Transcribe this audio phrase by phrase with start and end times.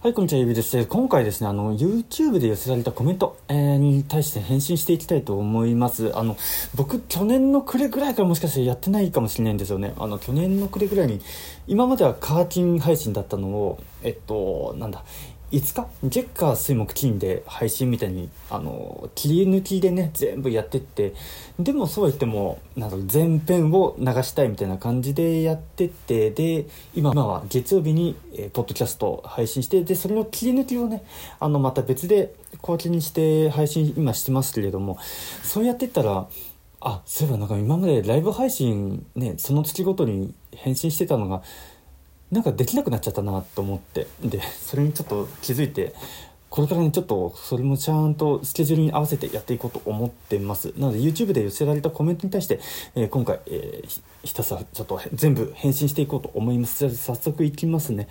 [0.00, 0.86] はい、こんにちは、ゆびです。
[0.86, 6.16] 今回ですね、あの、YouTube で寄せられたコメント、えー、に対して返信していきたいと思います。
[6.16, 6.36] あの、
[6.76, 9.94] 僕、去年の暮れぐらいからもしかしてやってないかもしれないんですよね。
[9.98, 11.20] あの、去年の暮れぐらいに、
[11.66, 15.02] 今まではカーキン配信だったのを、えっと、なんだ、
[15.50, 15.86] 5日？
[16.04, 21.14] ジェッカー水木金で配信みたいにあの切り抜きでね全部やってって。
[21.58, 26.30] でもそうは言ってもなんだろう前編を流したいみたいな感じでやってって。
[26.30, 31.02] で今は月曜日に、えー、ポッドキャスト配信してでそれの切り抜きをね
[31.40, 34.98] あのまた別で小分けにして配信今してますけれども
[35.42, 36.28] そうやってったら
[36.80, 41.42] あそういえばなんか今までライブ配信ねその月ごとに返信してたのが
[42.30, 45.94] なんかできなくなっちゃったなと思ってでそれにちょっと気づいて
[46.50, 52.60] これからねちょっとそれもちゃんとスケジュールに合わせてやっていこうと思ってますなので YouTube で寄せられたコメントに対して、
[52.94, 58.08] えー、今回、えー、ひたすらちょっと全部返信していこうと思いますじゃあ早速いきますね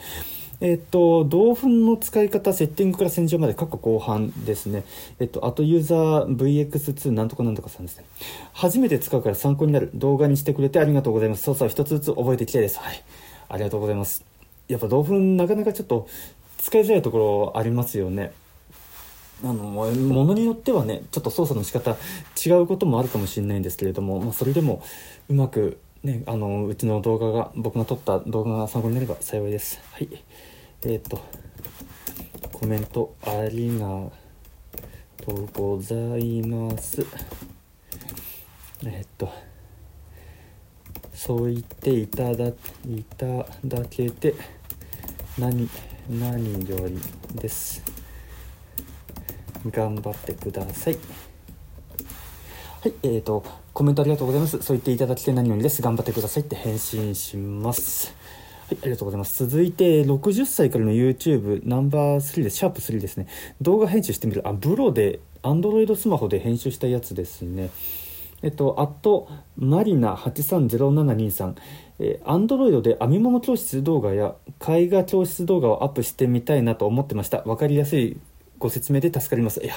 [0.60, 4.86] えっと、同粉の使い方、セッティングから洗浄まで、過去後半ですね。
[5.20, 8.06] えっと、あとユーザー VX2 なんとかなんとかさんですね。
[8.54, 11.44] 初めて使うから参考になる動画にしてくれてありがとうございます。
[11.44, 12.80] そうそう、一つずつ覚えていきたいです。
[12.80, 13.04] はい。
[13.50, 14.26] ありがとうございます。
[14.68, 16.08] やっぱ同粉なかなかちょっと
[16.58, 17.18] 使いづらいとこ
[17.54, 18.32] ろありますよね。
[19.44, 21.96] あの、ものによってはね、ちょっと操作の仕方
[22.46, 24.82] 違うこともあるかもしれないんですけれども、まあ、それでも
[25.30, 29.80] うまくね、あの、うちの動画が、僕が撮った動画が参考になれば幸いです。
[29.92, 30.10] はい。
[30.84, 31.22] えっ、ー、と、
[32.52, 34.10] コメントありが
[35.18, 37.06] とうございます。
[38.84, 39.32] えっ、ー、と、
[41.18, 42.54] そう言っていただい
[43.18, 43.26] た
[43.66, 44.36] だけて
[45.40, 45.68] 何
[46.08, 47.02] 何より
[47.34, 47.84] です
[49.66, 50.98] 頑張ってください
[52.82, 53.44] はいえーと
[53.74, 58.16] コメントありがとうございますそう言っていただきて何よりです頑張ってくださいって返信します
[58.68, 59.48] はい、ありがとうございます。
[59.48, 62.58] 続いて、60歳からの YouTube ナンバー3です。
[62.58, 63.28] シャープ3ですね。
[63.62, 64.46] 動画編集してみる。
[64.46, 67.70] あ、ブロで、Android スマホで編集したやつですね。
[68.44, 71.56] えっと、あと、マリナ830723、
[72.00, 74.36] えー、アンドロイドで編み物教室動画や
[74.68, 77.42] 絵画教室動画をアップしてみたいなと思ってました。
[77.44, 78.18] わかりやすい
[78.60, 79.64] ご説明で助かります。
[79.64, 79.74] いや、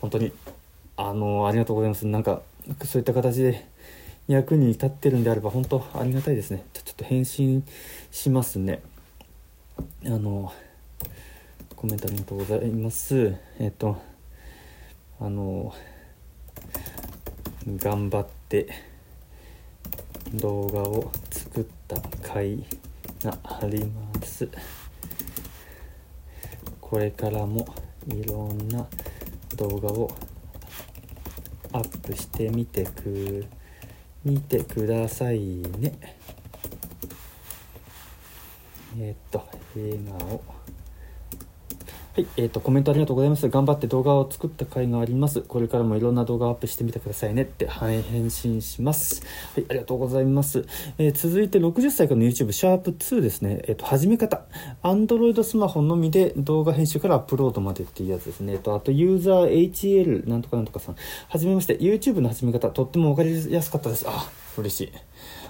[0.00, 0.32] 本当に、
[0.96, 2.06] あの、ありがとうございます。
[2.06, 2.42] なんか、
[2.84, 3.66] そういった形で
[4.28, 6.64] 役に立ってるんであれば、本当ありがたいですね。
[6.72, 7.64] ちょっと返信
[8.12, 8.82] しますね。
[10.04, 10.52] あの、
[11.74, 13.34] コメントありがとうございます。
[13.58, 13.98] えっと、
[15.20, 15.74] あの、
[17.66, 18.68] 頑張って
[20.34, 22.62] 動画を作った甲斐
[23.24, 24.48] があります。
[26.80, 27.66] これからも
[28.06, 28.86] いろんな
[29.56, 30.08] 動画を
[31.72, 33.44] アップしてみてく
[34.24, 35.40] 見てください
[35.78, 35.98] ね。
[38.96, 39.44] え、っと
[39.74, 40.55] 笑顔
[42.16, 43.46] はい、えーと、コメントありがとうございます。
[43.46, 45.42] 頑張って動画を作った甲斐があります。
[45.42, 49.22] これからもいろんな動画をアップしてみてくださいねって、はい、返信します。
[49.54, 50.64] はい、ありがとうございます。
[50.96, 53.60] えー、続いて60歳からの YouTube シャープ2ですね。
[53.64, 54.40] えっ、ー、と、始め方。
[54.82, 58.54] Android スマホのみで動画編集からアップロードまでっていうやつですね。
[58.54, 60.96] えっ、と、あと、ユーザー HL なんとかなんとかさん。
[61.28, 61.76] はじめまして。
[61.76, 64.06] YouTube の始め方、とってもわかりやすかったです。
[64.08, 64.92] あ、嬉しい。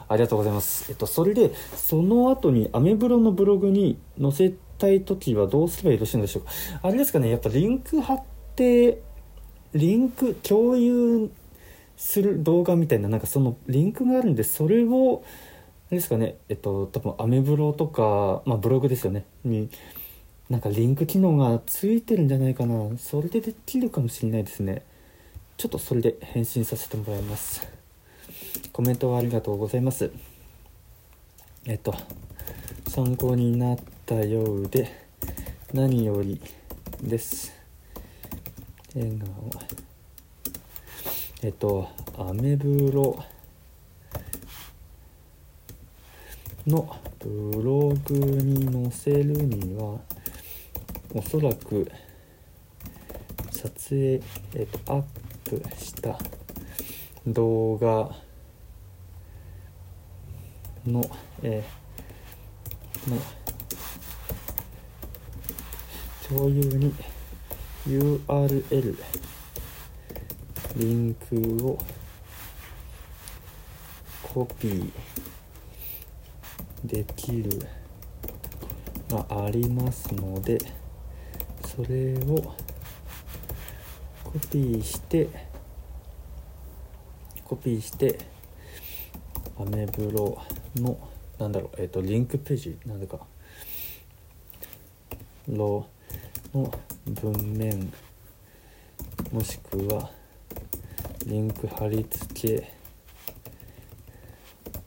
[0.09, 0.87] ありがとうございます。
[0.91, 6.51] えっと、それで、その後にアメブロのブログに載せたい時はどうすればよろしいのでしょうか？
[6.83, 8.23] あれですかねやっぱリンク貼っ
[8.55, 9.01] て
[9.73, 11.31] リンク共有
[11.97, 15.25] する動画みたいななんかそのリンクがあるんでそれを
[15.89, 19.25] あれですかねえっと多分アメブロとか、まあ、ブログですよね。
[19.45, 19.71] に
[20.51, 22.99] なんかリンク機能がついてるんじゃないかな。
[22.99, 24.85] それでできるかもしれないですね。
[25.57, 27.76] ちょっとそれで返信させてもらいます。
[28.77, 30.11] コメントはありがとうございます。
[31.65, 31.95] えっと
[32.89, 34.93] 参考になったようで
[35.73, 36.39] 何より
[37.01, 37.55] です。
[38.95, 39.51] 笑顔
[41.43, 41.89] えっと
[42.19, 43.25] アメブロ
[46.67, 50.01] のブログに載せるには
[51.15, 51.91] おそらく
[53.51, 54.21] 撮影、
[54.55, 55.03] えっと、アッ
[55.45, 56.19] プした
[57.27, 58.26] 動画
[60.87, 61.03] の、
[61.43, 61.87] えー
[63.09, 63.17] の
[66.29, 66.93] 共有に
[67.87, 68.97] URL
[70.77, 71.79] リンクを
[74.23, 74.91] コピー
[76.85, 77.51] できる
[79.09, 80.59] がありますので
[81.65, 82.55] それを
[84.25, 85.29] コピーして
[87.45, 88.19] コピーして
[89.59, 90.37] アメブロ
[90.77, 90.99] の
[91.39, 93.19] なんだろう、えっ、ー、と、リンクページ、なぜか、
[95.49, 95.87] ロ
[96.55, 96.73] の
[97.07, 97.93] 文面
[99.33, 100.11] もしくは
[101.27, 102.73] リンク貼り付け。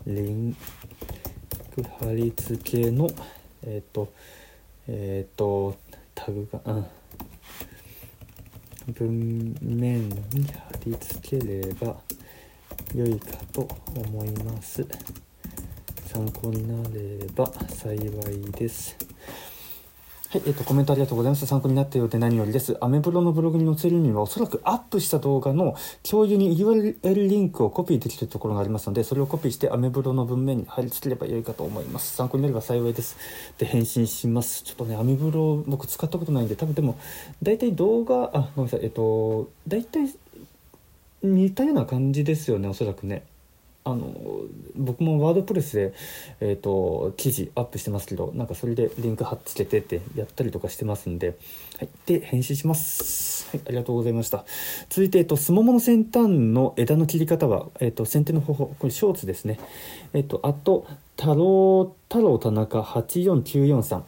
[0.07, 0.57] リン
[1.75, 3.09] ク貼り付けの
[3.63, 4.11] えっ、ー、と
[4.87, 5.77] えっ、ー、と
[6.15, 6.85] タグがうん。
[8.93, 10.15] 文面に
[10.47, 11.97] 貼り付ければ
[12.95, 14.85] 良いかと思います。
[16.19, 18.97] 参考になれば幸いです
[20.31, 21.47] はい、えっ、と、コメントありがとうございます。
[21.47, 22.77] 参考になったようで何よりです。
[22.81, 25.75] アメブロのブログに載せるには、おそらくアップした動画の
[26.07, 32.15] 共有に URL リンクをコピーできるところがありますので、それをコピーしてアメブロの文面に貼り付ければよいかと思います。
[32.15, 33.17] 参考になれば幸いです。
[33.57, 34.61] で、返信します。
[34.61, 36.99] ちょっとね、アメブロ僕使ったことないんで、多分でも、
[37.41, 40.13] 大体動画、あ、ごめんなさい、えっ、と、大体
[41.23, 43.23] 似たような感じですよね、おそらくね。
[43.85, 44.13] あの
[44.75, 45.93] 僕もワードプレスで、
[46.41, 51.37] えーと、記事アップしてますけどなんかそれでリンク貼っつけてってやったりとかしてますんで、
[51.77, 54.45] はい、で返信します、はい、ありがとうございました。
[54.89, 59.59] 続いて、えーと、スモモの先端の枝の切り方は、えーと、先手の方法これショーツですね。
[60.13, 60.85] えっ、ー、とあと
[61.17, 64.05] 太郎太郎田中8494さん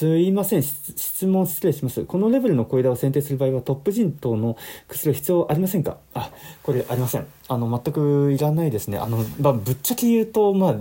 [0.00, 0.62] すいません。
[0.62, 2.06] 質問失礼します。
[2.06, 4.56] このレベルの小枝を選定する場合はトップ陣等の
[4.88, 5.98] 薬は必要ありませんか？
[6.14, 6.30] あ
[6.62, 7.26] これありません。
[7.48, 8.96] あの全くいらないですね。
[8.96, 10.76] あの、まあ、ぶっちゃけ言うとまあ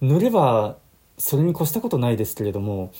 [0.00, 0.76] 塗れば
[1.18, 2.92] それに越したことないですけれども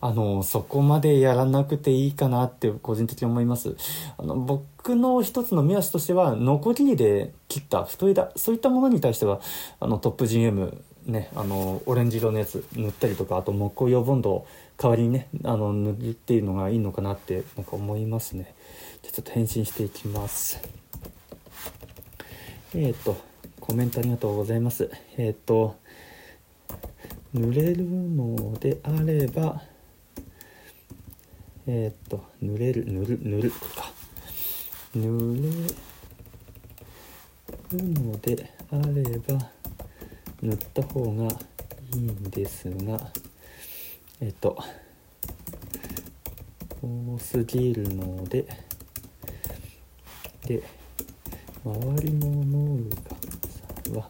[0.00, 3.76] あのそこまでやらなくていいかなって個人的に思います。
[4.18, 9.40] あの僕の一つの目安としては残りで切った太枝そういったものに対しては
[9.78, 14.46] あのトップ GM ねあのオレンジ色のやつ塗ったりとかあと木工用ボンドを
[14.82, 18.52] 代わりにねあの塗るっていうのがいいのかなってなんか思いますね。
[19.02, 20.60] じゃちょっと返信していきます。
[22.74, 23.16] えっ、ー、と
[23.60, 24.90] コメントありがとうございます。
[25.16, 25.76] えっ、ー、と
[27.32, 29.62] 塗れるのであれば
[31.68, 33.92] えっ、ー、と塗れる塗る塗るか。
[34.96, 35.36] 塗
[37.70, 39.48] れるのであれば
[40.42, 41.28] 塗った方が
[41.94, 42.98] いいんですが
[44.22, 44.56] えっと
[46.80, 48.46] 多すぎるので
[50.46, 50.62] で
[51.64, 52.84] 周りの農
[53.84, 54.08] 家は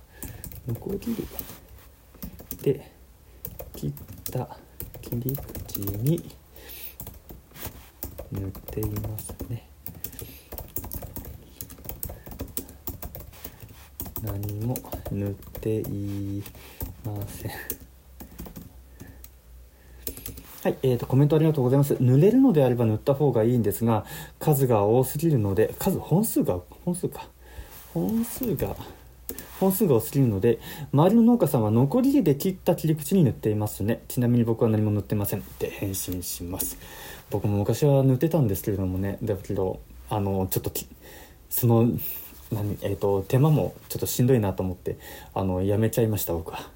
[0.69, 1.27] ノコギリ
[2.63, 2.93] で
[3.75, 3.93] 切っ
[4.31, 4.59] た
[5.01, 6.23] 切り口に
[8.33, 9.67] 塗っていますね。
[14.23, 14.77] 何も
[15.11, 16.43] 塗ってい
[17.03, 17.82] ません。
[20.63, 21.97] はい、えーと、コメントありがとうございます。
[21.99, 24.05] 塗れるのであれば塗った方がいいんですが、
[24.39, 27.27] 数が多すぎるので、数、本数が、本数か。
[27.93, 28.77] 本数が、
[29.59, 30.61] 本数が多すぎるので、
[30.93, 34.05] 周りの農家さんは残りで切った切り口に塗っていますね。
[34.07, 35.41] ちなみに僕は何も塗ってません。
[35.41, 36.79] って返信します。
[37.31, 39.81] 僕も昔は塗ってたんですけれどもね、だけど、
[40.11, 40.71] あの、ちょっと
[41.51, 41.89] その、
[42.53, 44.97] 何、えっ、ー、と、手間もちょっとしんどいなと思って、
[45.35, 46.71] あの、やめちゃいました、僕は。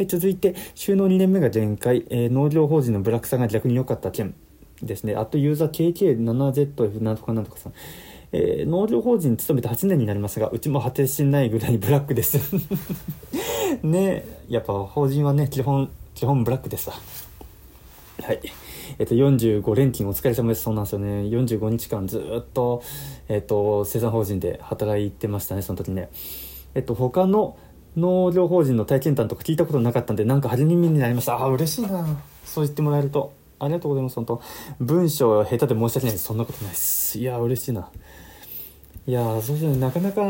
[0.00, 4.34] はい、続いて、収納2年目が限界、えー、農業法人のブラックさんが逆に良かった件
[4.80, 5.14] ですね。
[5.14, 7.74] あと、ユーザー KK7ZF なんとかなんとかさん。
[8.32, 12.38] えー、農業法人に勤めて8年になりますが、うちも果てしないぐらいブラックです
[13.84, 16.94] ねやっぱ法人はね、基本、基本ブラックですわ。
[18.22, 18.40] はい。
[18.98, 20.62] えっと、45連勤お疲れ様です。
[20.62, 21.24] そうなんですよね。
[21.24, 22.82] 45日間ずっと、
[23.28, 26.08] えっと、生産法人で働いてましたね、その時ね。
[26.74, 27.58] えっと、他の、
[27.96, 31.36] 農業法人の体験談とか聞いたことなかったんで、なんか初耳になりました。
[31.36, 32.20] ああ、嬉しいな。
[32.44, 33.32] そう言ってもらえると。
[33.58, 34.42] ありがとうございます、本当
[34.80, 36.24] 文章下手で申し訳ないです。
[36.24, 37.18] そんなことないです。
[37.18, 37.90] いや、嬉しいな。
[39.06, 40.22] いやそうですね、なかなか、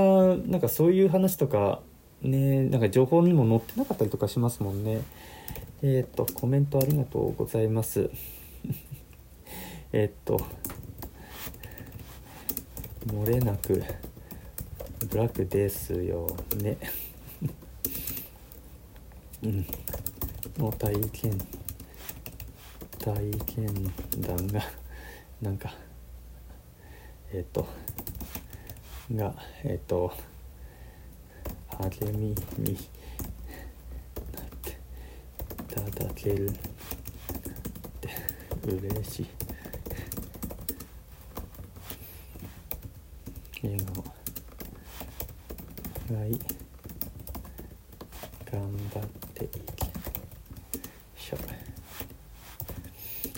[0.46, 1.80] なんかそういう話とか、
[2.22, 5.02] ね、なんか情報にも載ってなかったりとかしますもんね。
[5.82, 8.10] えっ、と、コメントありがとうございます。
[9.92, 10.40] えっと、
[13.06, 13.82] 漏れなく、
[15.08, 16.26] ブラックですよ
[16.62, 16.76] ね。
[19.42, 19.66] うん。
[20.58, 21.38] の体験
[22.98, 23.66] 体験
[24.18, 24.62] 談が
[25.40, 25.74] なんか
[27.32, 27.66] えっ、ー、と
[29.12, 30.12] がえっ、ー、と
[31.78, 32.74] 励みに
[34.34, 34.74] なってい
[35.68, 36.52] ただけるっ
[38.00, 38.08] て
[38.66, 39.26] 嬉しい。
[43.62, 44.04] 笑顔。
[46.18, 46.60] はい。
[48.50, 48.60] 頑
[48.92, 49.86] 張っていき
[51.16, 51.36] しょ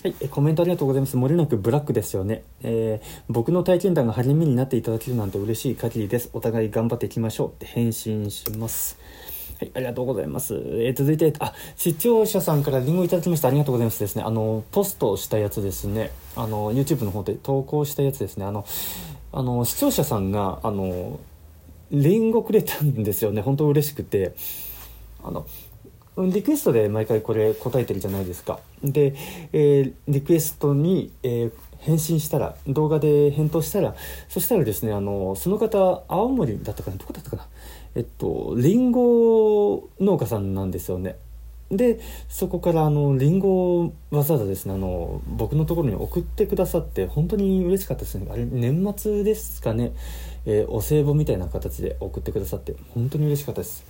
[0.02, 1.16] はい、コメントありがとうございます。
[1.16, 2.42] もれなくブラックですよね。
[2.64, 6.28] えー、僕の体験談が励みになっていただけるなんて嬉しい限りです。
[6.32, 8.98] お互い頑張っていきましょうって返信します。
[9.60, 10.54] はい、ありがとうございます。
[10.54, 13.46] えー続いて、あ、視聴者さんからリンゴいただきました。
[13.46, 14.24] ありがとうございますですね。
[14.24, 16.10] あの、ポストしたやつですね。
[16.34, 18.44] あの、YouTube の方で投稿したやつですね。
[18.44, 18.66] あの、
[19.30, 21.20] あの、視聴者さんが、あの、
[21.92, 23.40] リンゴくれたんですよね。
[23.40, 24.34] 本当嬉しくて。
[25.22, 25.46] あの、
[26.18, 28.60] リクエストで毎回これ答えてるじゃないですか。
[28.84, 29.14] で、
[29.52, 31.52] えーリクエストに、えー
[31.82, 33.96] 返信したら、動画で返答したら、
[34.28, 37.48] そしたらですね、あの、その方、青森だったかな、どこだったかな。
[37.96, 41.16] えっと、リンゴ農家さんなんですよね。
[41.72, 48.28] で、そこから、あの、リンゴをわざわざですね、あの、僕のところに送ってくださって、本当に嬉しかったですね。
[48.30, 49.92] あれ、年末ですかね、
[50.46, 53.84] えーお歳暮みたいな形で送ってくださって、本当に嬉しかったです。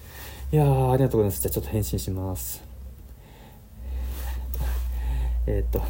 [0.52, 1.40] いや、ありがとうございます。
[1.40, 2.62] じゃあちょっと返信します。
[5.48, 5.82] えーっと、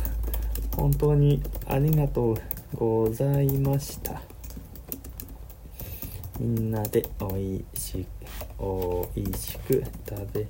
[0.76, 2.36] 本当にありがとう
[2.76, 4.22] ございました。
[6.38, 8.06] みんなでおいし
[8.58, 10.46] おいしく食べ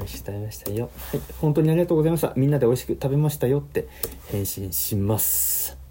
[0.00, 3.88] おいしく食べましたよはい本当にありがとうございましたみんなでおいしく食べましたよって
[4.30, 5.85] 返信します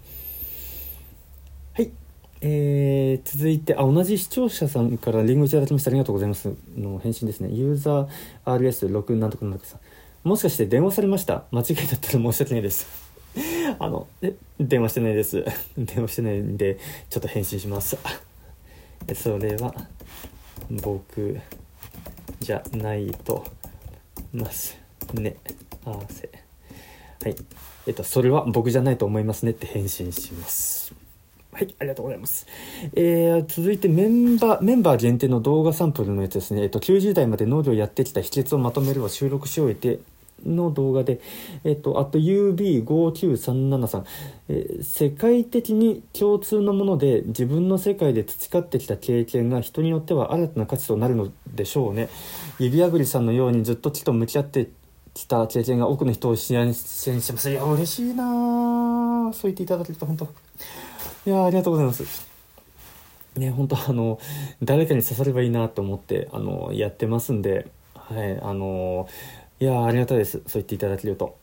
[2.40, 6.52] えー、続いてあ同じ視聴者さんからリンゴいただきましたありがとうございます。
[6.76, 7.50] の返信ですね。
[7.50, 8.08] ユーザー
[8.44, 9.76] RS6 なんとかなんとかさ。
[9.76, 11.44] んもしかして電話されました？
[11.50, 12.86] 間違いだったら申し訳ないです。
[13.78, 15.44] あのえ電話してないです。
[15.78, 16.78] 電話してないんで
[17.10, 17.96] ちょっと返信します。
[19.14, 19.74] それは
[20.70, 21.38] 僕
[22.40, 23.44] じゃないと
[24.32, 24.76] ます
[25.14, 25.36] ね。
[25.84, 26.28] あーせ。
[27.22, 27.36] はい。
[27.86, 30.85] えっとそれは僕じゃないと思いますねって返信します。
[31.56, 32.46] はい、ありがとうございます。
[32.94, 36.64] えー、続いてメンバー、メンバー限定の動画サンプルのやつですね。
[36.64, 39.98] えっと、90代まで農業やってきた秘訣をまとめるを収録し終えて、
[40.44, 41.18] の動画で、
[41.64, 44.04] えっと、あと UB5937 さん、
[44.50, 52.10] えー世界的に共通のもので自分の世界で培ってきた経験が人によっては新たな価値となるのでしょうね。
[52.58, 54.68] 指あぐりさんのようにずっと木と向き合って
[55.14, 57.50] きた経験が多くの人を幸せにします。
[57.50, 60.28] いや、嬉しいなぁそう言っていただけると本当。
[61.26, 62.04] いやありがとうございます。
[63.34, 64.20] ね、本当あの、
[64.62, 69.08] 誰かに刺さればいいなと思って、あの、やってますんで、はい、あの、
[69.58, 70.32] いやありがたいです。
[70.32, 71.36] そう言っていただけると。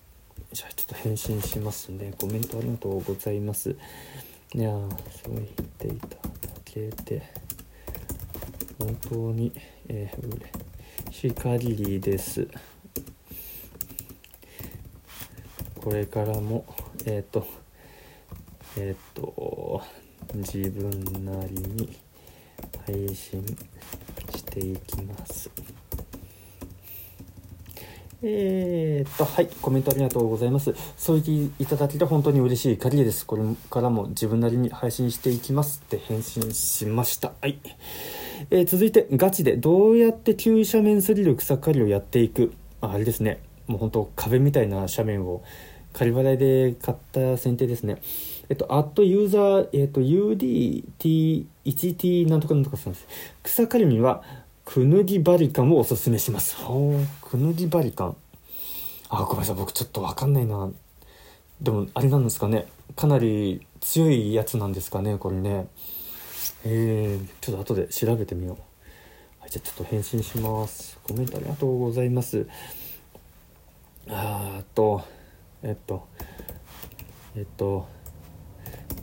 [0.53, 2.13] じゃあ、ちょっと返信しますね。
[2.17, 3.75] コメントありがとうございます。
[4.55, 6.15] いやそう言っていただ
[6.63, 7.21] けて、
[8.79, 9.51] 本当に、
[9.89, 10.25] えー、
[11.11, 12.47] 嬉しい限りです。
[15.75, 16.63] これからも、
[17.05, 17.45] えっ、と、
[18.77, 19.81] えっ、と、
[20.33, 21.95] 自分なりに
[22.85, 23.45] 配信
[24.35, 25.49] していきます。
[28.25, 30.73] えー、っと、はい、コメントありがとうございます。
[30.97, 33.25] そう言っていただけて本当に嬉しい限りです。
[33.25, 37.33] これからも自分なりに配信していきますって返信しました。
[37.41, 37.59] はい。
[38.49, 42.53] えー続いて、ガチでどうやって急斜面すぎる草刈りをやっていく。
[42.81, 43.39] ああれですね。
[43.67, 45.43] もう本当壁みたいな斜面を
[45.91, 48.01] 仮払いで買った剪定ですね。
[48.49, 53.07] えっと、アットユーザー、えっと、UDT1T なんとかなんとかすんです。
[53.43, 54.23] 草刈りには、
[54.65, 56.55] クヌギバリカンをおすすめします。
[56.55, 58.15] ほう、クヌギバリカン。
[59.09, 60.69] あ、ごめんなさい、僕ちょっとわかんないな。
[61.61, 62.67] でも、あれなんですかね。
[62.95, 65.67] かなり強いやつなんですかね、これね。
[66.65, 68.57] えー、ちょっと後で調べてみよう。
[69.41, 70.99] はい、じゃあちょっと返信します。
[71.03, 72.47] コメントありがとうございます。
[74.09, 75.01] あーっと、
[75.63, 76.07] えっと、
[77.35, 77.87] えっと、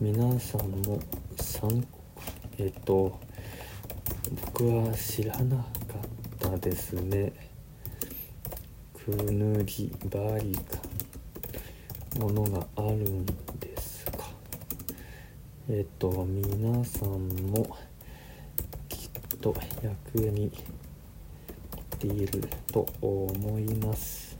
[0.02, 0.98] 皆さんも
[1.36, 1.86] 参
[2.56, 3.20] えっと、
[4.46, 7.30] 僕は知らなかったですね。
[8.94, 10.58] くぬぎバリ
[12.14, 13.34] カものがあるんで
[13.76, 14.24] すか。
[15.68, 17.76] えっと、皆さんも
[18.88, 20.62] きっと役に立
[21.96, 24.38] っていると思います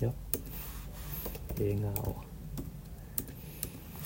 [0.00, 0.12] よ。
[1.56, 2.29] 笑顔。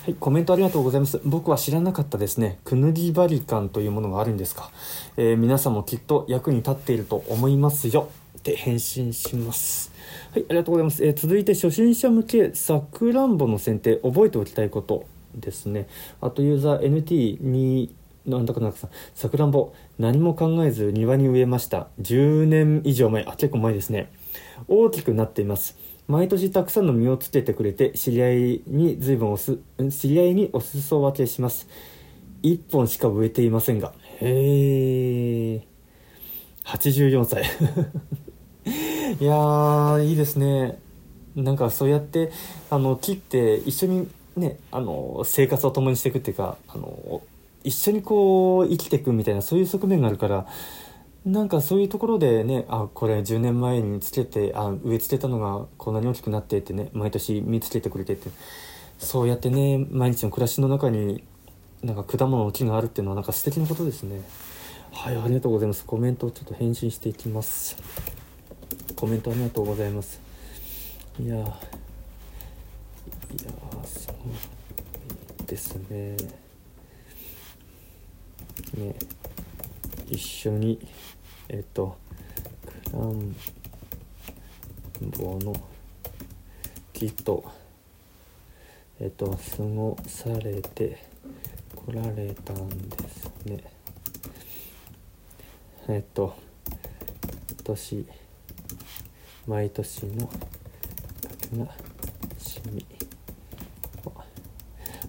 [0.05, 1.19] はい、コメントありがとうございます。
[1.25, 2.59] 僕は知らなかったですね。
[2.65, 4.71] クヌギバリカンというものがあるんですか。
[5.17, 8.11] えー皆さんもきっと役に立っていると思いますよ。
[8.39, 9.91] って返信します。
[10.33, 11.03] はい、ありがとうございます。
[11.07, 15.89] えー続いて初心者向けさくらんぼの剪定、覚えておきたいことですね。
[16.21, 17.89] あとユーザー NT2
[18.27, 21.89] なんだかなんかさ、さくらんぼ、何も考えず庭に植えました。
[22.03, 24.13] 10年以上前、あ、結構前ですね。
[24.69, 25.79] 大きくなっています。
[26.07, 29.59] 毎年たくさんの実をつけてくれて、知り合いに随分おす、
[29.91, 31.69] 知り合いにお裾分けします。
[32.43, 33.93] 1本しか植えていませんが。
[34.21, 35.67] へえ。
[36.65, 37.45] 84歳。
[39.21, 40.79] いやー、いいですね。
[41.35, 42.31] なんかそうやって、
[42.71, 47.23] あの、切って一緒にね、あの、生活を共にしていくっていうか、あの、
[47.65, 50.47] 一緒にこう生きていくみたいなそういう側面があるから
[51.25, 58.29] なんかそういうところでねあこれ10年前につけてあ植え付けたのがこんなに大きくなってってね毎年見つけてくれてって
[58.99, 61.25] そうやってね毎日の暮らしの中に
[61.83, 64.23] なんか果物の木があるっていうのはなんか素敵なことですね。
[64.93, 65.85] はいありがとうございます。
[65.85, 67.77] コメントをちょっと返信していきます。
[68.95, 70.21] コメントありがとうございます。
[71.19, 71.47] いやいや
[73.85, 74.15] すご
[75.43, 76.17] いですね。
[78.77, 78.95] ね
[80.07, 80.87] 一緒に
[81.49, 81.97] えっと
[82.91, 83.35] クラン
[85.19, 85.55] ボの
[86.93, 87.45] 木と
[89.01, 91.05] えっと過ごされて
[91.75, 93.63] こられたんですね。
[95.89, 96.35] えっと
[97.63, 98.07] 年
[99.47, 100.31] 毎年の
[101.23, 101.75] 額が
[102.39, 102.94] 趣味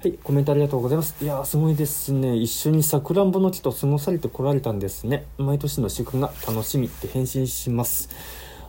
[0.06, 1.16] はいコメントありがとうございます。
[1.20, 2.36] いやーすごいですね。
[2.36, 5.26] 一緒にさくらんぼの木と過ごされてこられたんですね。
[5.40, 8.10] 毎年の祝が楽しみって返信します。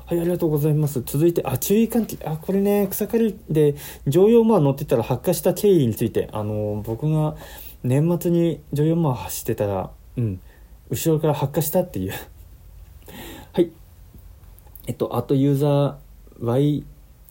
[0.06, 1.02] はいありがとうございます。
[1.04, 2.18] 続いてあ注意喚起。
[2.24, 3.74] あこれね草刈りで
[4.06, 6.30] 乗用馬乗ってたら発火した経緯について。
[6.32, 7.36] あのー、僕が
[7.84, 10.40] 年末に乗用馬走ってたらうん
[10.88, 12.14] 後ろから発火したっていう。
[13.52, 13.70] はい。
[14.86, 15.94] えっとあとユーザー
[16.40, 16.86] Y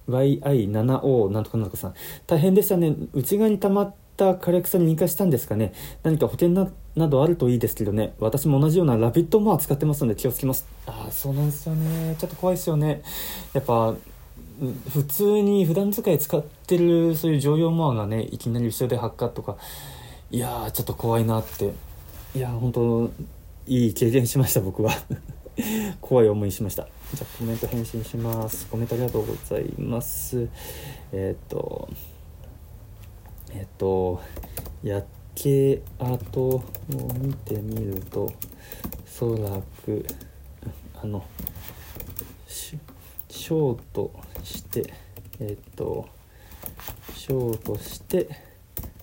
[0.10, 1.94] YI7O なんとかなんとかさん。
[2.28, 2.96] 大変でしたね。
[3.14, 5.74] 内側に溜まった枯れ草に引火したんですかね。
[6.04, 8.14] 何か保険ななどあるといいですけどね。
[8.20, 10.66] 私も同じようなラビットモア使ってますので気をつけます。
[10.86, 12.16] ああそうなんですよね。
[12.18, 13.02] ちょっと怖いですよね。
[13.54, 13.96] やっぱ
[14.90, 19.58] 普通に普段使い使ってるそういう乗用モアがねいきなり後ろで発火とか。
[20.32, 21.74] いやちょっと怖いなって。
[22.36, 23.12] いやー本当
[23.68, 24.92] いい経験しました僕は。
[26.02, 26.88] 怖い思いしました。
[27.16, 28.68] じゃあコメント返信します。
[28.68, 30.50] コメントありがとうございます。
[31.14, 31.88] えっ、と
[33.54, 34.22] えっ、と
[34.84, 35.02] 夜
[35.34, 36.62] 景跡を
[37.18, 38.32] 見てみるとお
[39.06, 40.06] そらく
[41.02, 41.26] あの
[42.48, 44.12] ショート
[44.44, 44.94] して
[45.40, 46.10] えっ、と
[47.14, 48.28] ショートして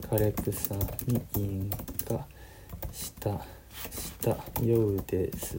[0.02, 0.75] 枯れ草
[1.07, 1.71] に引
[2.06, 2.26] 火
[2.93, 3.41] した
[3.91, 4.30] した
[4.63, 5.58] ようです。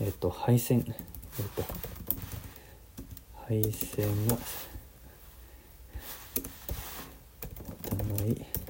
[0.00, 0.84] えっ、と配線
[1.38, 1.64] えっ、と。
[3.48, 4.40] 配線が持
[7.90, 8.65] たな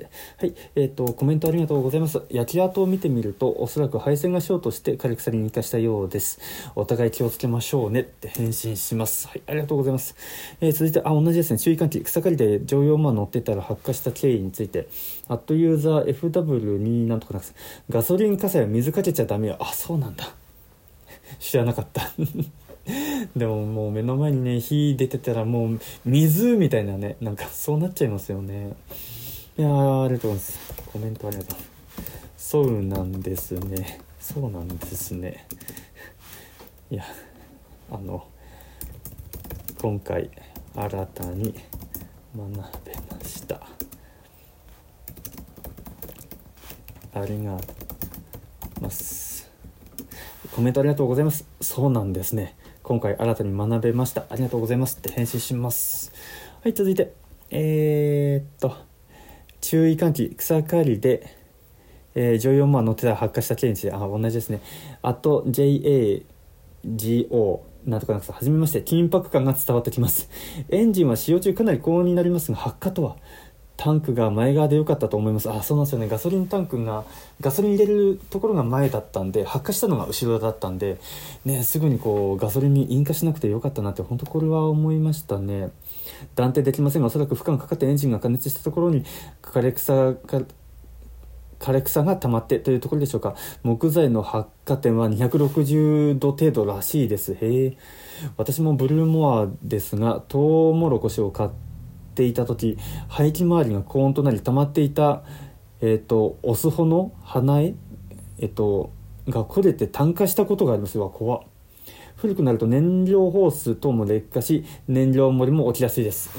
[0.00, 2.22] はい、えっ、ー、と、コメントありがとうございます。
[2.30, 6.40] 焼き跡を見てみると、おそらく配線がショートして枯れ草に引火したようです。
[6.74, 9.28] お互い気をつけましょうねって返信します。
[9.28, 10.16] はい、ありがとうございます。
[10.60, 11.58] えー、続いて、あ、同じですね。
[11.58, 12.00] 注意喚起。
[12.02, 14.88] 草刈りで乗用馬乗ってたら発火した経緯について、
[15.28, 17.44] アットユーザー FW2 なんとかなく
[17.90, 19.56] ガソリン火災は水かけちゃダメよ。
[19.60, 20.34] あ、そうなんだ。
[21.38, 22.12] 知らなかった。
[23.36, 28.74] でももう目の前にね火出てたらもう水みたいなねなんかそうなっちゃいますよね
[29.56, 30.58] いやありがとうございます。
[30.92, 31.58] コメントありがとう。
[32.36, 34.00] そうなんですね。
[34.18, 35.46] そうなんですね。
[36.90, 37.04] いや
[37.88, 38.26] あの
[39.80, 40.28] 今回
[40.74, 41.54] 新たに
[42.36, 42.50] 学
[42.84, 43.60] べました。
[47.14, 47.72] ありがと
[48.80, 49.48] うます。
[50.54, 51.46] コメントありがとうございます。
[51.60, 52.56] そうなんですね。
[52.82, 54.26] 今回新たに学べました。
[54.30, 56.12] ありがとうございますって返信します。
[56.62, 57.14] はい続いて。
[57.50, 58.93] えー、っと。
[59.64, 61.26] 注意喚起草刈りで、
[62.14, 64.60] えー、乗用馬乗ってたら発火した件についてあ同じですね。
[65.00, 66.24] あと JAGO
[67.86, 68.82] なんとかなんかはじめまして。
[68.82, 70.28] 緊迫感が伝わってきます。
[70.68, 73.16] エンジンは使用中かなり高温になりますが発火とは
[73.76, 75.50] タンクが前側で良かったと思います。
[75.50, 76.08] あそうなんですよね。
[76.08, 77.04] ガソリンタンクが
[77.40, 80.98] ガソリン入れるところが前だったんで発火したのが後ろだったんで
[81.46, 85.70] ねすぐにこうガソリンに引火しなくてよかったなって本当これは思いましたね。
[86.34, 87.02] 断定できません。
[87.02, 89.04] がおそらく負荷がかかってエンジンが加熱したところに
[89.42, 90.42] 枯れ草が
[91.58, 93.34] 枯れ草が溜まってというところでしょうか。
[93.62, 97.34] 木材の発火点は260度程度らしいです。
[97.34, 97.76] へえ。
[98.36, 101.50] 私もブルーモアですがトウモロコシを買っ
[102.14, 102.76] ていた時
[103.08, 105.22] 排気周りが高温となり溜まっていた
[105.80, 107.74] えっ、ー、とオスホの花絵
[108.38, 108.92] えっ、ー、と
[109.28, 110.98] が焦げて炭化したことがあります。
[110.98, 111.42] よ怖っ。
[112.24, 116.30] 古くなると燃料ホース等も劣化し燃料漏れも起きやすいです。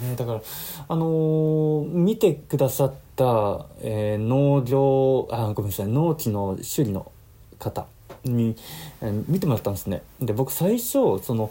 [0.00, 0.40] ね、だから
[0.86, 7.10] あのー、見てくださった、えー、農業あごめんなさい農機の修理の
[7.58, 7.86] 方
[8.22, 8.54] に、
[9.00, 11.50] えー、見てもらったんですねで僕最初その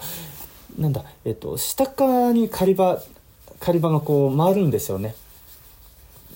[0.79, 3.01] なんだえっ、と下側に狩り場
[3.59, 5.15] 狩り場がこう回るんですよね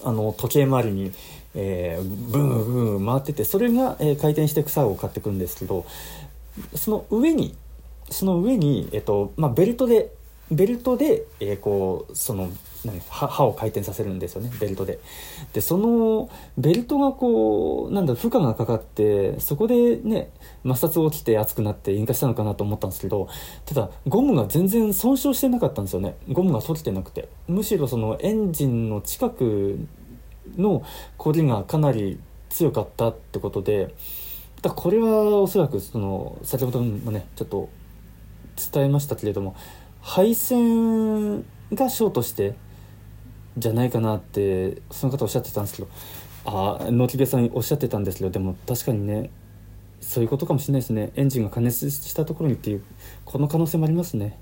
[0.04, 1.14] あの時計回りに、
[1.56, 5.86] えー、ブンブンブン回っててそれが、え回転して草を買ってくんですけど
[6.76, 7.56] その上に
[8.10, 10.12] その上に、えっとまあ、ベルトで
[10.52, 12.50] ベルトで、えー、こうその
[12.84, 15.00] 何歯を回転させるんですよねベルトで。
[15.54, 20.32] でそのベルトがこうなんだ負荷がかかってそこでね
[20.64, 23.28] 摩擦起きて熱くなって引火したのかなと思ったんですけど
[23.66, 26.16] ただゴムが全然損傷してなかったんですよね。
[26.30, 27.30] ゴムが取れてなくて。
[27.48, 29.88] むしろそのエンジンの近く
[30.58, 30.84] の
[31.18, 33.94] こりがかなり強かったってことで
[34.62, 37.70] だこれはおそらくその先ほどもねちょっと
[38.74, 39.56] 伝えましたけれども
[40.02, 41.42] 配線
[41.74, 42.56] がショートして
[43.58, 45.90] じゃないかなってその方おっしゃってたんですけど
[46.46, 49.30] ああ野木部さんおっしゃってたんですけどでも確かにね
[50.02, 51.12] そういうことかもしれないですね。
[51.16, 52.84] エンジンが加熱したところにっていう
[53.26, 54.40] この可能性もありますね。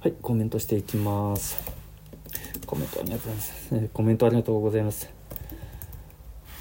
[0.00, 1.56] はいコメントしていきます。
[2.66, 5.08] コメントありがとうございます、コメントありがとうございます。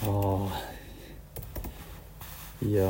[0.03, 0.78] ああ
[2.61, 2.83] いや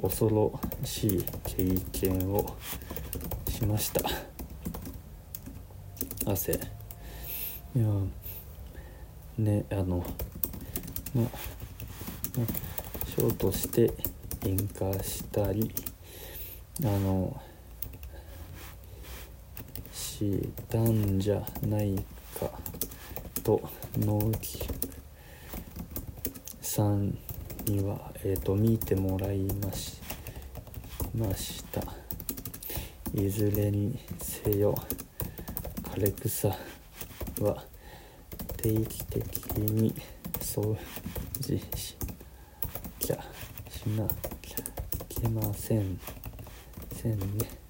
[0.00, 2.56] 恐ろしい経験を
[3.48, 4.00] しました。
[6.24, 6.52] 汗。
[6.52, 7.86] いや
[9.36, 10.02] ねあの
[11.14, 11.26] まあ
[13.06, 13.92] ショートして
[14.44, 15.70] 引火したり
[16.84, 17.38] あの
[19.92, 21.96] したんじゃない
[22.40, 22.50] か
[23.44, 23.60] と
[23.98, 24.66] 納期。
[26.62, 27.16] さん
[27.66, 30.00] には、えーと、見てもらいまし
[31.14, 31.82] ました。
[33.14, 34.74] いずれにせよ
[35.82, 36.48] 枯れ草
[37.40, 37.64] は
[38.56, 39.94] 定期的に
[40.40, 40.76] 掃
[41.40, 41.96] 除し
[43.96, 44.06] な
[44.42, 45.98] きゃいけません。
[46.92, 47.65] せんね。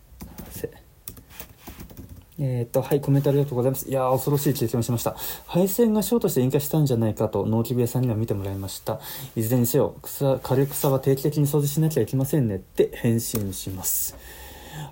[2.39, 3.89] えっ、と、はい、コメントありがとうございます。
[3.89, 5.17] いや恐ろしい経験をしました。
[5.47, 9.01] 配線がショートして引火したんじゃないかと、農機部屋さんには見てもらいました。
[9.35, 14.17] いずれにせよ、草、枯れ草は定期的に掃除しなきゃいけませんねって返信します。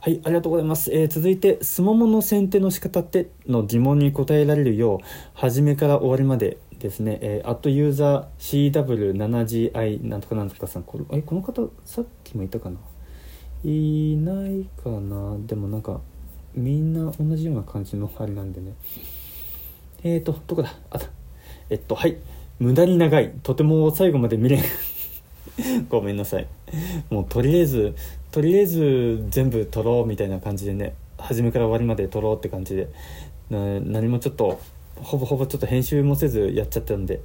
[0.00, 0.90] はい、ありがとうございます。
[0.92, 12.78] えー、続いて、スモモの剪定の仕方っての疑問に答えられるよう、初めから終わりまでですね、えー、アットユーザー CW7GI なんとかなんとかさん、これ、え、この方、さっきもいたかな
[13.64, 16.00] いないかなでもなんか、
[16.54, 18.74] みんな同じような感じのあれなんでね。
[20.02, 20.74] えーとどこだ？
[20.90, 21.08] あった。
[21.70, 22.16] えっとはい。
[22.58, 23.32] 無駄に長い。
[23.42, 24.62] とても最後まで見れん
[25.88, 26.46] ごめんなさい。
[27.10, 27.94] もうとりあえず
[28.30, 30.94] とりあえず全部撮ろうみたいな感じでね。
[31.18, 32.88] 初めから終わりまで撮ろうって感じで。
[33.50, 34.60] 何もちょっと
[34.96, 37.20] ほぼほぼちょっと編集もせずやっちゃったんで。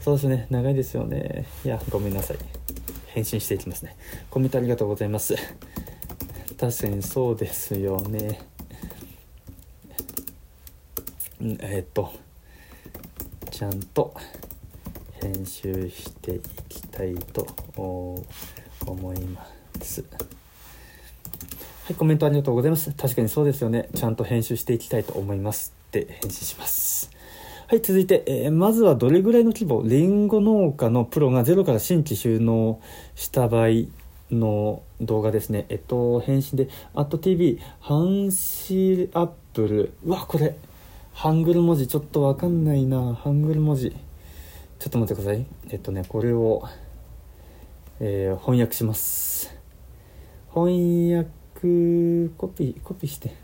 [0.00, 0.46] そうですね。
[0.50, 1.46] 長いですよね。
[1.64, 2.38] いやごめんなさい。
[3.06, 3.96] 返信していきますね。
[4.30, 5.34] コメントありがとうございます。
[6.56, 8.40] 確かにそうですよね。
[11.40, 12.12] えっ、と
[13.50, 14.14] ちゃんと
[15.20, 17.46] 編集していきたいと
[17.76, 19.46] 思いま
[19.80, 20.04] す。
[21.84, 22.92] はいコメントありがとうございます。
[22.92, 23.88] 確かにそうですよね。
[23.94, 27.10] ちゃんと編集していきたいと思いますって返信します。
[27.66, 32.80] はい続いて、えー、まずはどれぐらいの規模りんご農家のプロがゼロから新規収納
[33.14, 33.68] した場合
[34.30, 35.66] の動画ですね。
[35.68, 40.56] えっと返信で「@TV ハンシアップル」うわこれ
[41.18, 43.12] ハングル文字ちょっとわかんないな。
[43.12, 43.90] ハングル文字。
[43.90, 43.96] ちょ
[44.86, 45.44] っと待ってください。
[45.68, 46.62] えっとねこれを、
[47.98, 49.52] えー、翻訳します。
[50.54, 51.26] 翻訳
[52.36, 53.34] コピーコピーして。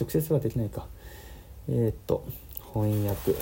[0.00, 0.86] 直接はできないか。
[1.68, 2.24] えー、っと
[2.72, 3.34] 翻訳。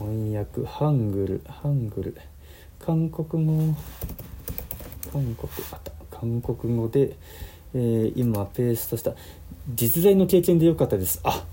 [0.00, 0.66] 翻訳。
[0.66, 1.42] ハングル。
[1.46, 2.16] ハングル。
[2.80, 3.76] 韓国語。
[5.12, 5.48] 韓国。
[5.70, 5.92] あった。
[6.10, 7.14] 韓国語で、
[7.74, 9.12] えー、今ペーストした。
[9.76, 11.20] 実在の経験でよかったです。
[11.22, 11.46] あ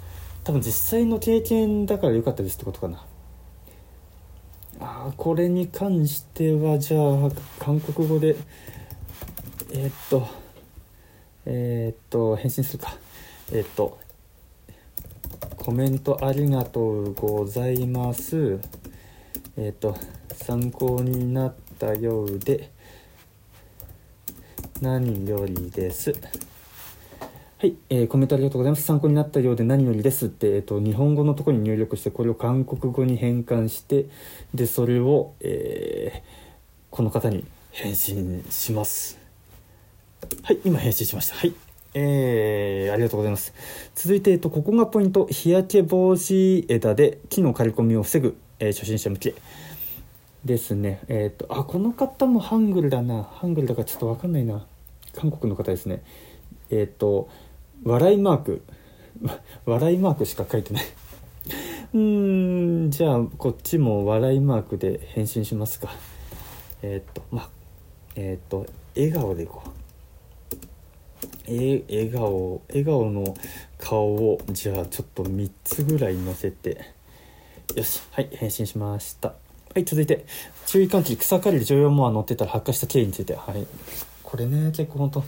[0.43, 3.05] 多分実際の経験だから良かったですってことかな。
[4.79, 8.35] あこれに関してはじゃあ韓国語で
[9.71, 10.27] えー、っと
[11.45, 12.97] えー、っと返信するか。
[13.51, 13.97] えー、っと
[15.57, 18.59] コメントありがとうございます。
[19.55, 19.95] えっと
[20.33, 22.71] 参考になったようで
[24.81, 26.13] 何よりです。
[27.63, 28.83] はい、えー、コメントありがとうございます。
[28.83, 34.07] 参考になったようで何よりですって、えっ、ー、と、日本語のところに入力して、これを韓国語に変換して、
[34.53, 36.21] で、それを、えー、
[36.91, 39.17] この方に返信します。
[40.41, 41.35] はい、今返信しました。
[41.35, 41.53] はい。
[41.93, 43.53] えー、ありがとうございます。
[43.95, 45.25] 続いて、えっと、ここがポイント。
[45.27, 49.35] 日焼け防止枝で木の刈り込みを防ぐ、えー、初心者向け。
[50.43, 50.99] ですね。
[51.07, 53.23] えっ、ー、と、あ、この方もハングルだな。
[53.23, 54.65] ハングルだからちょっとわかんないな。
[55.15, 56.03] 韓国の方ですね。
[56.69, 57.29] えっ、と、
[57.83, 58.61] 笑いマーク。
[59.65, 60.83] 笑いマークしか書いてない。
[61.93, 65.89] うーんじゃあこっちも笑いマークで返信しますか。
[66.81, 67.49] えー、っとまあ
[68.15, 68.65] えー、っと
[68.95, 69.69] 笑顔でいこう。
[71.45, 73.35] え笑顔笑顔の
[73.77, 76.81] 顔をじゃあちょっと3つぐらい載せて。
[77.75, 79.29] よしはい返信しました。
[79.29, 80.25] はい続いて。
[80.65, 83.35] 注意喚起草刈りで常用モア乗ってたら発火した経緯について。
[83.35, 83.67] はい。
[84.33, 85.23] これね結構本当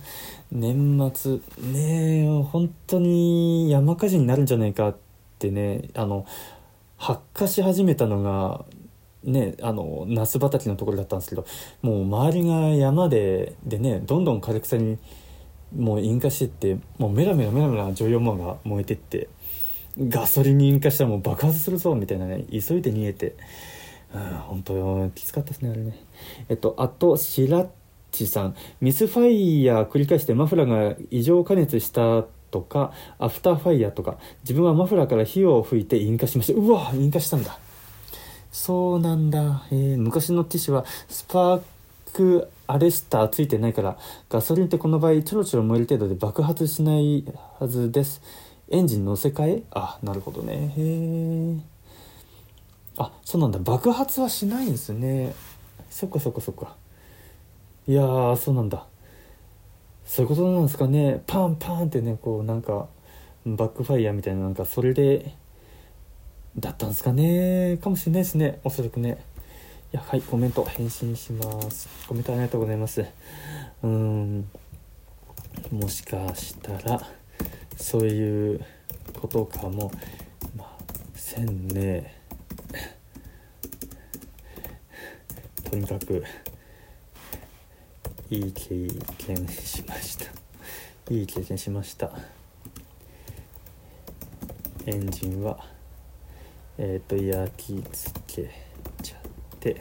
[0.51, 4.97] 年末ね本当に山火事になるんじゃないかっ
[5.37, 6.25] てねあの
[6.97, 8.65] 発火し始めたのが
[9.23, 11.45] ねあのナス畑のところだったんですけど
[11.83, 14.97] もう周りが山ででねどんどん枯れ草に
[15.77, 19.29] もう引火してってもうメラメラメラメラ乗用門が燃えてって
[19.99, 23.35] ガソリンに引火したらもう爆発するぞみたいなね急いで逃げて。
[24.13, 25.93] うん本当きつかったですねあれね。
[26.47, 27.47] えっとあとし
[28.23, 36.59] らっちさんミスファイヤー繰り返してマフラーが異常加熱したとかアフターファイヤーとか自分はマフラーから火を吹いて引火しました。
[36.59, 37.59] うわ引火したんだ。
[38.51, 41.61] そうなんだ、えー、昔のティッシュはスパー
[42.13, 43.97] クアレスターついてないから
[44.29, 47.25] ガソリンってこの場合ちょろちょろ燃える程度で爆発しない
[47.59, 48.21] はずです。
[48.69, 50.73] エンジン乗せ替えあなるほどね。
[50.77, 51.57] へえ
[52.97, 53.59] あそうなんだ。
[53.59, 55.35] 爆発はしないんですね。
[55.89, 56.75] そっかそっかそっか。
[57.87, 58.85] いやーそうなんだ。
[60.05, 61.21] そういうことなんですかね。
[61.27, 62.87] パンパンってねこうなんか
[63.45, 65.35] バックファイヤーみたいななんかそれで
[66.57, 67.77] だったんですかね。
[67.77, 68.59] かもしれないですね。
[68.63, 69.23] おそらくね。
[69.93, 71.87] いやはいコメント返信します。
[72.07, 73.05] コメントありがとうございます。
[73.83, 74.49] うん。
[75.71, 77.01] もしかしたら
[77.77, 78.65] そういう
[79.19, 79.91] ことかも。
[80.57, 82.15] まあせんね。
[85.69, 86.23] とにかく
[88.31, 90.25] いい経験しました。
[91.11, 92.09] いい経験しました。
[94.87, 95.59] エンジンは
[96.79, 98.51] えっ、ー、と焼き付け
[99.03, 99.19] ちゃっ
[99.59, 99.73] て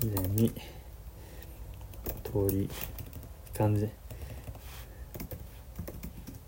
[0.00, 0.52] でに
[2.24, 2.70] 取り
[3.56, 3.88] 感じ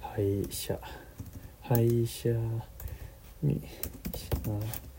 [0.00, 0.78] 廃車
[1.62, 2.30] 廃車
[3.42, 3.62] に
[4.14, 4.89] しま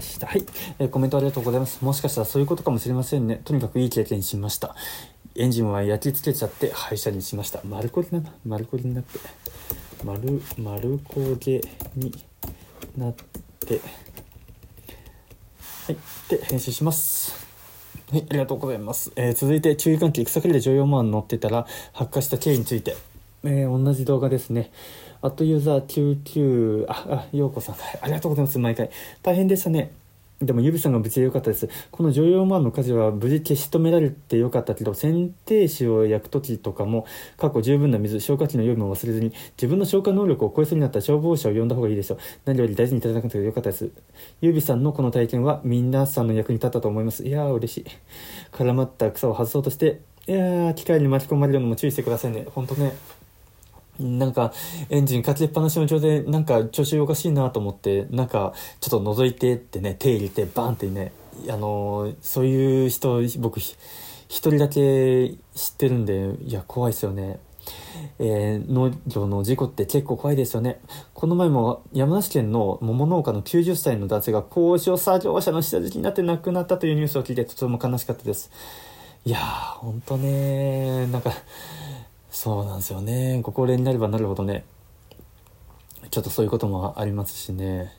[0.00, 0.26] した。
[0.26, 0.44] はい、
[0.78, 1.84] えー、コメントありがとうございます。
[1.84, 3.40] もしかしたらそういうことかもしれませんね。
[3.44, 4.74] とにかくいい経験しました。
[5.34, 7.60] エンジンは焼き付けちゃって廃車にしました。
[7.64, 8.22] 丸こりな。
[8.44, 9.18] 丸こりになって。
[10.04, 11.60] 丸丸焦げ
[11.94, 12.12] に
[12.96, 13.14] なっ
[13.60, 13.80] て。
[15.86, 15.96] はい。
[16.28, 17.46] で編集します。
[18.10, 18.26] はい。
[18.28, 20.24] ありがとうございます、えー、続いて注意喚起。
[20.24, 22.96] 草刈りで乗用マン乗ってたら発火した経緯について、
[23.44, 24.72] えー、同じ動画ですね。
[25.22, 28.90] アットユーザー99ああようこさん、ありがとうございます毎回
[29.22, 29.92] 大変でしたね
[30.40, 31.68] でも、ユビさんが無事でよかったです。
[31.90, 42.18] この常用マンの火事は無事消し止められてよかったけど、剪定紙を焼く時とかも、過去十分な水、消火器の用意も忘れずに、自分の消火能力を超えそうになった消防車を呼んだ方がいいでしょう。
[42.44, 43.90] 何より大事にいただかなくてよかったです。
[44.40, 47.24] ユビさんのこの体験は、皆さんの役に立ったと思います。
[47.26, 47.86] いやー、嬉しい。
[48.52, 52.46] 絡まった草を外そうとして、いやー、機械に巻き込まれるのも注意してくださいね。
[52.54, 52.92] ほんとね。
[53.98, 54.52] なんか
[54.90, 61.12] エンジンかけっぱなしの状態でなんか調子おかしいなと思ってなんかちょっと覗いてってね手入れてバーンってね
[61.48, 63.76] あのそういう人僕一
[64.28, 67.40] 人だけ知ってるんでいや怖いですよね。
[68.18, 70.80] えー、農業の事故って結構怖いですよね。
[71.14, 78.50] この前も山梨県の桃農家の90歳の男性が高所作業車の下敷きになって亡くなったというニュースを聞いてとても悲しかったです。
[79.24, 81.32] いやー、ほんとねなんか
[82.38, 83.40] そうなんですよね。
[83.42, 84.64] ご高齢になればなるほどね。
[86.12, 87.92] ちょっとそういうこともありますしね。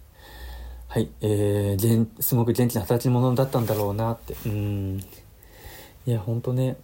[0.88, 4.38] はいえー、すごく元気な働き者だったんだろうなって。
[4.46, 5.04] うん。
[6.06, 6.78] いやほんとね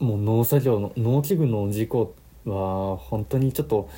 [0.00, 3.88] もう農作業の農機具の事故は本当にちょっと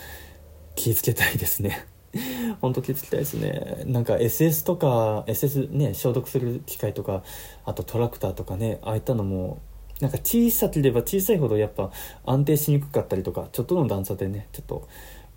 [0.75, 1.87] 気をつけたいですね。
[2.61, 3.85] 本当気をつけたいですね。
[3.87, 7.23] なんか SS とか SS ね消毒する機械とか
[7.65, 9.63] あとトラクターとかねああいったのも
[10.01, 11.91] なんか小さければ小さいほどやっぱ
[12.25, 14.89] 安定しにくかったりとかちょっとの段差でねちょっと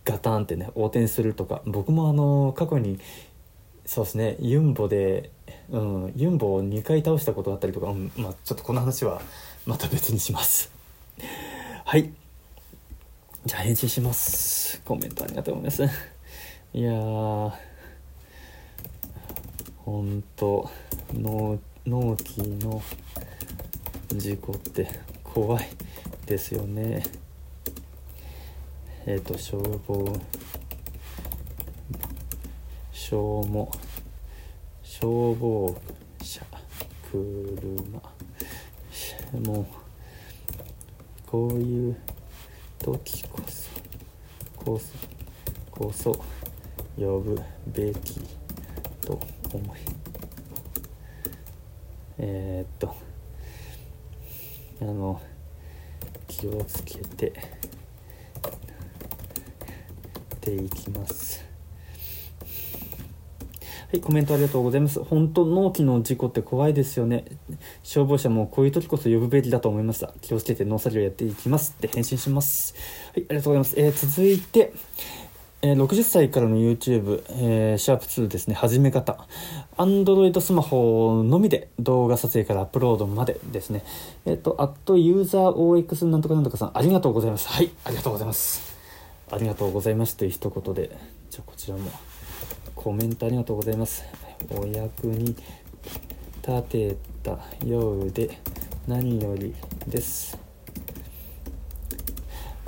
[0.04, 3.00] ガタンってね横転するとか僕もあの過去に
[3.86, 5.32] そうですねユンボで、
[5.70, 9.22] うん、ユンボを2回倒したことあったりとか、うん、まあ、ちょっとこの話は
[9.66, 10.72] また別にします。
[11.86, 12.12] はい。
[13.46, 14.82] じゃあ返信します。
[14.86, 16.10] コメントありがとうございます。
[16.74, 17.52] いやー
[19.86, 20.70] ほんと
[21.16, 21.58] 納
[22.18, 22.84] 期の
[24.16, 24.88] 事故って
[25.24, 25.68] 怖い
[26.26, 27.04] ですよね。
[29.06, 30.20] えっ、ー、と消防
[32.92, 33.72] 消防
[34.84, 35.76] 消防
[36.24, 36.46] 車
[37.12, 38.20] 車。
[39.40, 39.66] もう
[41.28, 41.96] こういう
[42.80, 43.70] 時こそ
[44.58, 44.94] こそ
[45.70, 46.12] こそ
[46.98, 48.20] 呼ぶべき
[49.02, 49.20] と
[49.54, 49.80] 思い
[52.18, 53.09] えー、っと。
[54.82, 55.22] あの
[56.28, 57.34] 気をつけて
[60.42, 61.50] ていきます
[63.92, 65.04] はい、コメントありがとうございます。
[65.04, 67.26] 本当、納期の事故って怖いですよね。
[67.82, 70.14] 消防車もこういう時こそ呼ぶべきだと思いました。
[70.22, 72.76] 気をつけて農作業やっていきますって返信します。
[73.16, 73.80] はい、ありがとうございます。
[73.80, 74.74] えー、続いて、
[75.62, 79.18] え、60歳からの YouTube、えー、シャープ2ですね、始め方。
[79.76, 83.84] Android スマホのみで動画撮影からアップロードまでですね。
[84.26, 87.50] えっ、ー、と、アットユーザー OX なんとかなんとかさん、ありがとうございます。
[87.50, 88.78] はい、ありがとうございます。
[89.30, 90.98] ありがとうございますという一言で、
[91.30, 91.92] じゃあこちらも
[92.74, 94.06] コメントありがとうございます。
[94.52, 95.36] お役に
[96.48, 98.40] 立てたようで
[98.88, 99.54] 何より
[99.88, 100.49] です。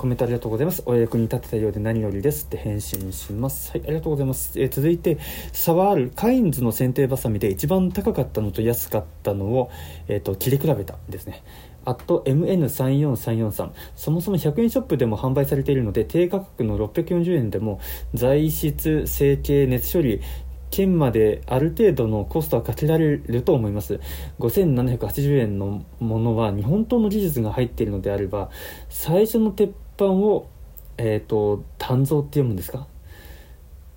[0.02, 0.82] コメントありがとうございます。
[0.84, 3.70] お役に立てたようで何よりですって返信します。
[3.70, 4.60] はい、ありがとうございます。
[4.60, 5.16] えー、続いて、
[5.52, 9.70] 差はあるカインズの剪定バサミで一番高かったのと安かったのを、
[10.08, 11.44] えっ、ー、と、切り比べたですね。
[11.84, 17.80] あと MN34343 そもそも100円ショップでも販売されているので低価格の640円でも
[18.14, 20.20] 材質成形熱処理
[20.72, 24.00] 県まである程度のコストはかけられると思います
[24.40, 28.50] 5780円のものは日本刀の技術が入っているのであれば
[28.88, 30.48] 最初の鉄板を
[30.98, 32.86] えっ、ー、と鍛造って読むんですか？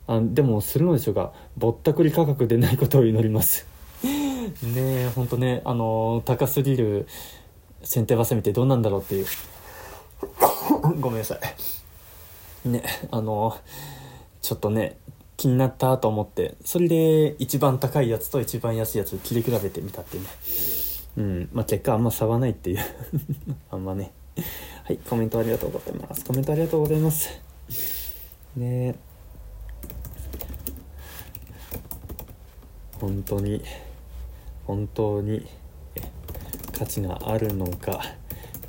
[0.08, 1.34] あでもするのでしょうか？
[1.58, 3.68] ぼったくり価格でないことを祈ります。
[4.04, 4.12] ね
[4.76, 7.08] えほんとねあの高すぎる
[7.84, 9.26] 剪定バサミってどうなんだろうっていう。
[11.00, 11.40] ごめんなさ
[12.66, 12.70] い。
[12.70, 13.58] ねあの
[14.42, 14.98] ちょっとね
[15.38, 20.30] 気になったと思ってそれで一番高いやつと一番安いやつ切り比べてみたっていうね。
[21.18, 22.80] うんまあ結果あんま差はないっていう。
[23.72, 24.12] あんまね。
[24.84, 26.26] はいコメントありがとうございます。
[26.26, 27.30] コメントありがとうございます。
[28.56, 28.96] ね。
[33.00, 33.62] 本当に
[34.66, 35.46] 本当に
[36.78, 38.02] 価値があるのか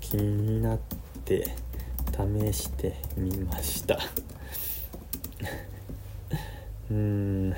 [0.00, 0.78] 気になっ
[1.24, 1.56] て
[2.12, 3.98] 試してみました。
[6.90, 7.54] うん。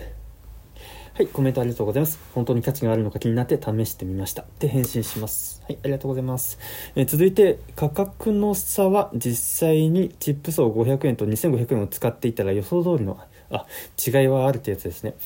[1.19, 2.21] はい、コメントありがとうございます。
[2.33, 4.45] 本当に価値があるのか気になって試してみました。
[4.61, 5.61] で、返信します。
[5.67, 6.61] はい、ありがとうございます。
[6.95, 13.19] えー、続いて、価格の差は実際にチップ層500円と2500円を使っていたら予想通りの、
[13.51, 13.67] あ、
[13.99, 15.17] 違いはあるってやつですね。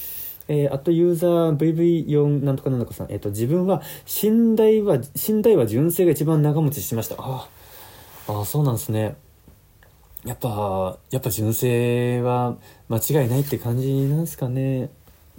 [0.49, 7.17] えー、あとユーザー VV4 なんとかなんとかさん、えっ、ー、と、自分は、信頼は、信頼は純正が一番長持ちしました。
[7.19, 7.49] あ
[8.29, 9.15] あ、そうなんですね。
[10.25, 12.57] やっぱ、やっぱ純正は
[12.89, 14.89] 間違いないって感じなんですかね。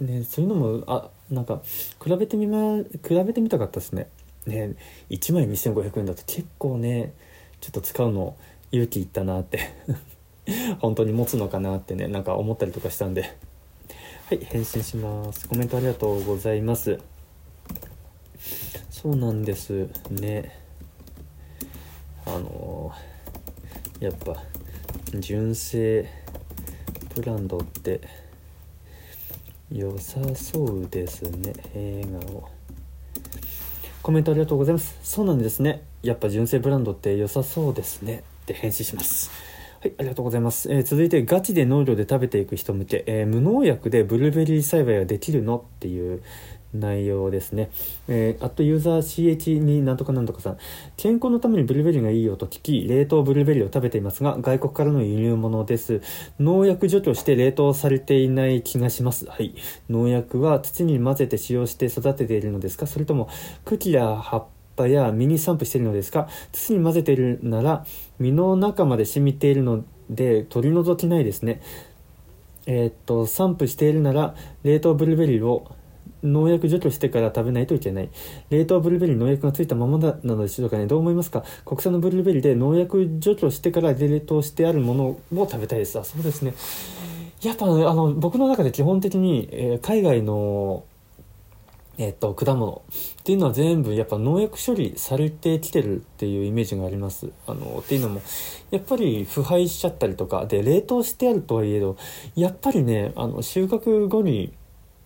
[0.00, 1.62] ね、そういうのも、あ、なんか、
[2.02, 4.08] 比べてみま、比べてみたかったですね。
[4.46, 4.74] ね、
[5.10, 7.14] 1枚2500円だと結構ね、
[7.60, 8.36] ちょっと使うの
[8.72, 9.58] 勇気いったなって
[10.80, 13.22] 本当に持つのかなってね、なんか思ったりとかしたんで。
[14.26, 15.48] はい、返信します。
[15.48, 16.98] コメントありがとうございます。
[18.90, 20.58] そうなんですね。
[22.26, 22.90] あの
[24.00, 24.42] やっぱ、
[25.20, 26.08] 純正
[27.14, 28.00] ブランドって
[29.76, 31.52] 良さそうですね。
[31.74, 32.48] 映画を
[34.02, 34.96] コメントありがとうございます。
[35.02, 35.82] そうなんですね。
[36.04, 38.22] やっぱ純正ブランドって良さそうですね。
[38.44, 39.32] って返信します。
[39.80, 40.72] はい、ありがとうございます。
[40.72, 45.56] えー、続いて、ガチで農業で食べていく人向け、えー、無農薬でブルーベリー栽培はできるの？
[45.56, 46.22] っていう
[46.74, 47.70] 内容ですね。
[48.08, 50.58] えー、あとユーザー CH になんとかなんとかさん。
[50.96, 56.02] 健康のためにブルーベリーがいいよと聞き、冷凍ブルーベリーを食べていますが、外国からの輸入物です。
[56.40, 59.26] 農薬除去して冷凍されていない気がします。
[59.26, 59.54] はい。
[59.88, 62.86] 農薬は土に混ぜて使用して育てているのですか？
[62.86, 63.28] それとも
[63.64, 66.28] 茎や葉っぱや実に散布しているのですか？
[66.52, 67.86] 土に混ぜているなら、
[68.18, 71.62] 実の中まで染みているので取り除きないですね。
[72.66, 75.70] えー、っと、散布しているなら、冷凍ブルーベリーを
[76.24, 78.08] 農薬除去してから食べないといけない。
[78.50, 80.86] 冷凍ブルーベリー農薬がついたままだなのでしょうかね。
[80.86, 81.44] どう思いますか？
[81.64, 85.98] 国産のブルーベリーで農薬除去してから冷凍してあるものを食べたいです。
[85.98, 86.54] あ、そうですね。
[87.42, 90.84] やっぱ、あの、僕の中で基本的に、えー、海外の、
[91.98, 92.82] えっ、と、果物
[93.20, 97.28] っていうのは全部やっぱ農薬処理されてきてるっていうイメージがあります。
[97.46, 98.22] あの、っていうのも、
[98.70, 101.96] やっぱり腐敗しちゃったりとか、で、冷凍してあるとはいえど、
[102.34, 104.52] やっぱりね、あの、収穫後に、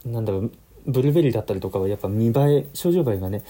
[0.06, 0.52] なんだろう、
[0.88, 3.42] ブルーベリーだったりとかはやっぱ見栄え症状映えがね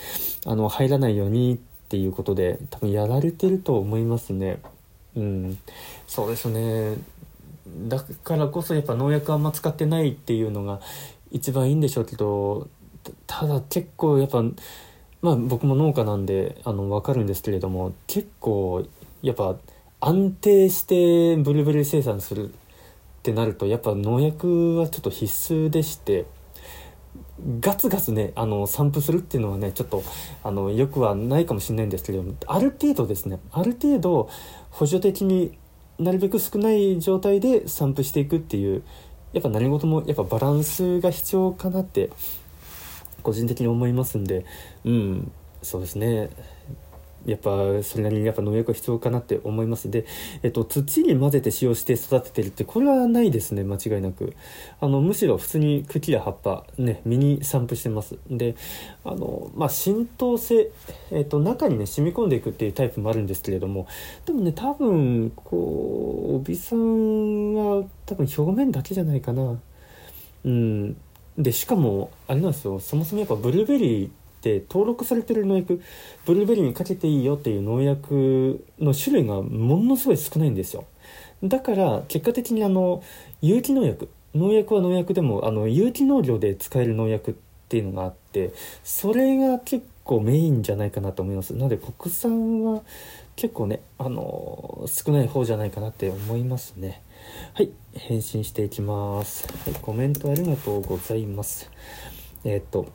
[0.45, 1.59] あの入らないようにっ
[1.89, 4.61] ていうことで多分やられてると思いますね。
[5.17, 5.59] うん。
[6.07, 6.97] そうですね。
[7.89, 10.81] だからこそやっぱ農薬あんま使ってないっていうのが
[11.31, 12.69] 一番いいんでしょうけど
[13.27, 14.43] ただ結構やっぱ
[15.23, 18.87] まあ僕も農家なんであの分かるんですけれども結構
[19.23, 19.57] やっぱ
[20.01, 22.53] 安定してブルーベリー生産するっ
[23.23, 26.25] てなるとやっぱ農薬はちょっと必須でして
[27.61, 30.03] ガツガツねあの散布するっていうのはねちょっと
[30.43, 34.29] あのよくはないかもしれないんですけどある程度ですねある程度
[34.71, 35.57] 補助的に
[35.99, 38.83] なるべく少ない状態で散布していくっていう
[39.33, 42.11] やっぱ何事もやっぱバランスが必要かなって
[43.23, 44.45] 個人的に思いますんで
[44.85, 45.33] うん
[45.63, 46.31] そうですね。
[47.27, 49.91] やっぱそれなりにやっぱ農薬が必要かなって思います。
[49.91, 50.07] で、
[50.43, 54.35] えっと、土に混ぜて使用して育ててるってこれはないですね間違いなく。
[54.81, 58.17] あのむしろ普通に茎や葉っぱね実に散布してます。
[58.31, 58.57] で
[59.05, 60.71] あのまあ浸透性、
[61.11, 63.87] えっと、中にね染み込んでいくっていうタイプもあるんですけれども
[64.25, 69.59] でもね多分こうおびさんは多分表面だけじゃないかな。
[70.45, 70.97] うん。
[71.37, 72.81] でしかもあれなんですよ。
[72.81, 75.83] そもそもやっぱブルーベリーって登録されてる農薬
[76.25, 80.85] ブルーベリーにかけていいよっていう農薬の種類がものすごい少ないんですよ。
[81.43, 83.03] だから結果的にあの
[83.43, 87.35] 有機農薬農薬は農薬でもあの有機農業で使える農薬っ
[87.69, 88.53] ていうのがあって
[88.85, 91.55] それが結構メインじゃないかなと思います。
[91.55, 92.83] なので国産は
[93.37, 97.03] 結構ねあの少ない方じゃないかなって思いますね。
[97.55, 99.49] はい返信していきます。
[99.49, 101.71] はいコメントありがとうございます。
[102.45, 102.87] えっ、と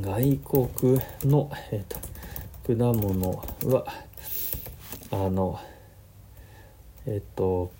[0.00, 3.84] 外国の、えーと、果物は
[5.10, 5.58] あの
[7.06, 7.72] えっ、ー、と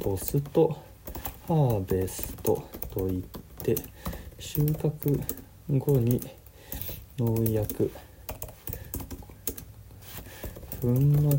[0.00, 0.78] ポスト
[1.48, 2.62] ハーベスト
[2.92, 3.22] といっ
[3.62, 3.74] て
[4.38, 5.20] 収穫
[5.68, 6.20] 後に
[7.18, 7.90] 農薬
[10.80, 10.94] 粉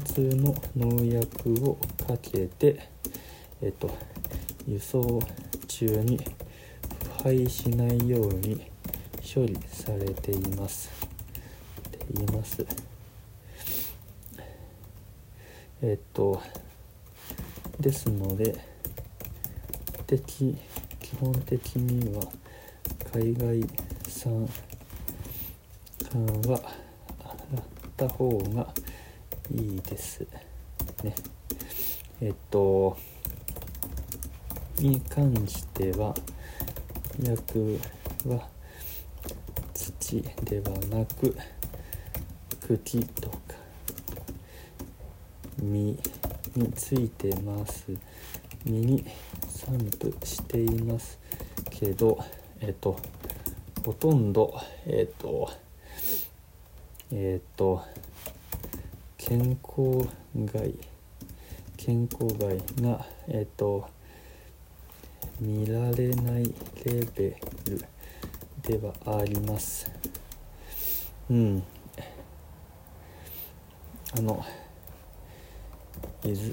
[0.06, 2.90] 末の農薬をかけて
[3.62, 3.90] えっ、ー、と
[4.68, 5.22] 輸送
[5.68, 8.75] 中に腐敗しないように
[9.26, 10.90] 処理されています。
[11.88, 12.66] って言います。
[15.82, 16.42] えっと
[17.80, 18.56] ですので
[20.08, 20.58] 的
[21.00, 22.24] 基本的には
[23.12, 23.62] 海外
[24.08, 24.48] 産
[26.48, 26.62] は
[27.20, 27.64] 洗っ
[27.98, 28.68] た方が
[29.52, 30.22] いいです
[31.04, 31.14] ね。
[32.22, 32.98] えっと
[34.80, 36.14] に関しては
[37.20, 37.80] 薬
[38.28, 38.55] は
[39.76, 41.36] 土ではなく
[42.66, 43.38] 茎とか
[45.60, 46.00] 実
[46.56, 47.86] についてます。
[48.66, 49.06] 実に
[49.48, 51.20] 散布しています
[51.70, 52.18] けど
[52.62, 52.98] えっと
[53.86, 55.52] ほとんどえっと
[57.12, 57.84] えっと
[59.18, 60.74] 健康害
[61.78, 63.88] 健康害がえっと
[65.40, 66.54] 見られない
[66.86, 67.86] レベル
[68.68, 69.92] ではあります。
[71.30, 71.64] うん。
[74.18, 74.44] あの
[76.24, 76.52] いず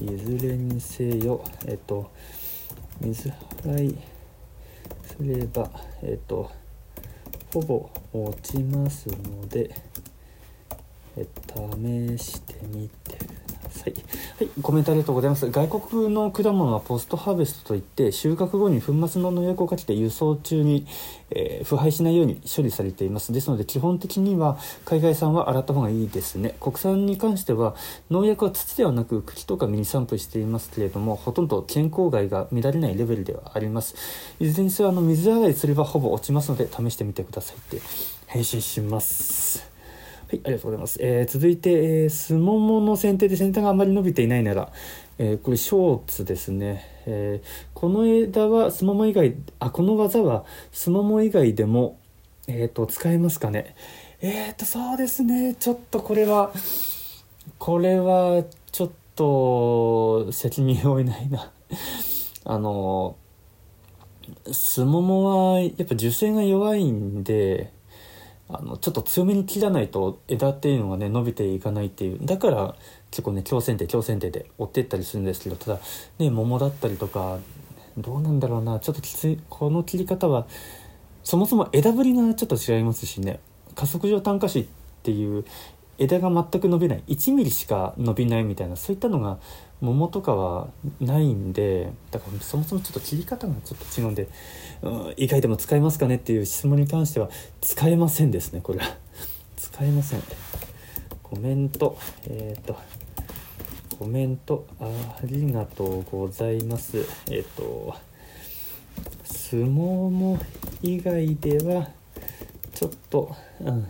[0.00, 2.10] いずれにせよえっと
[3.00, 3.28] 水
[3.62, 3.98] 払い
[5.04, 5.70] すれば
[6.02, 6.50] えっと
[7.52, 9.74] ほぼ落ちますので
[11.14, 13.21] 試してみて。
[13.82, 13.94] さい。
[14.38, 15.50] はい、コメントありがとうございます。
[15.50, 20.86] 外国の果物はポストハーベストといって、収穫後に粉末の農薬をかけて輸送中に、
[21.30, 23.32] えー、腐敗しないように処理されています。
[23.32, 26.54] ですので、基本的には海外産は洗った方がいいですね。
[26.60, 27.74] 国産に関しては、
[28.10, 33.94] 農薬は土ではなく茎とか実に散布していますけれども、ほとんど健康害が乱れないレベルではあります。
[34.38, 37.80] いずれにせよ、あの、水洗いすればほぼ落ちますので、試してみてくださいって
[38.26, 39.71] 返信します。
[40.32, 40.98] はい、ありがとうございます。
[41.02, 44.72] えー、続いて、えー、スモモの剪定で先端があまり伸びていないなら、
[45.18, 46.88] えー、これショーツですね。
[47.04, 51.98] えー、この枝はスモモ以外、あ、この技はスモモ以外でも、
[52.46, 53.76] えっ、と、使えますかね。
[54.22, 55.54] えっ、と、そうですね。
[55.54, 56.50] ちょっとこれは、
[57.58, 61.52] これは、ちょっと、責任を負えないな。
[62.44, 63.16] あの、
[64.50, 67.70] スモモは、やっぱ樹勢が弱いんで、
[68.52, 72.18] あのちょっと強めに切らないと枝っていうのがね伸びていかないっていう。
[72.22, 72.76] だから
[73.10, 75.80] 結構ね強剪定強剪定で折っていったりするんですけどただ
[76.18, 77.38] ね桃だったりとか
[77.96, 78.78] どうなんだろうな。
[78.80, 79.40] ちょっときつい。
[79.48, 80.46] この切り方は
[81.24, 83.40] そもそも枝ぶりがちょっと違いますしね。
[83.74, 84.66] 加速上炭化紙っ
[85.02, 85.44] ていう
[85.98, 87.02] 枝が全く伸びない。
[87.08, 89.38] 1ミリしか伸びないみたいなそういったのが
[89.82, 90.68] 桃とかは
[91.00, 94.28] ないんでだからそもそもちょっと切り方がちょっと違うんで、
[94.80, 97.28] うん、意外でも使えますかねっていう質問に関しては
[97.60, 98.96] 使えませんですねこれは。
[99.56, 100.22] 使えません。
[101.22, 101.98] コメント。
[102.28, 102.76] えっ、ー、と
[103.98, 104.66] コメント。
[104.80, 104.86] あ
[105.24, 106.98] りがとうございます。
[107.30, 107.94] えっ、ー、と
[109.24, 110.38] 相撲も
[110.80, 111.88] 以外では
[112.74, 113.88] ちょっとうん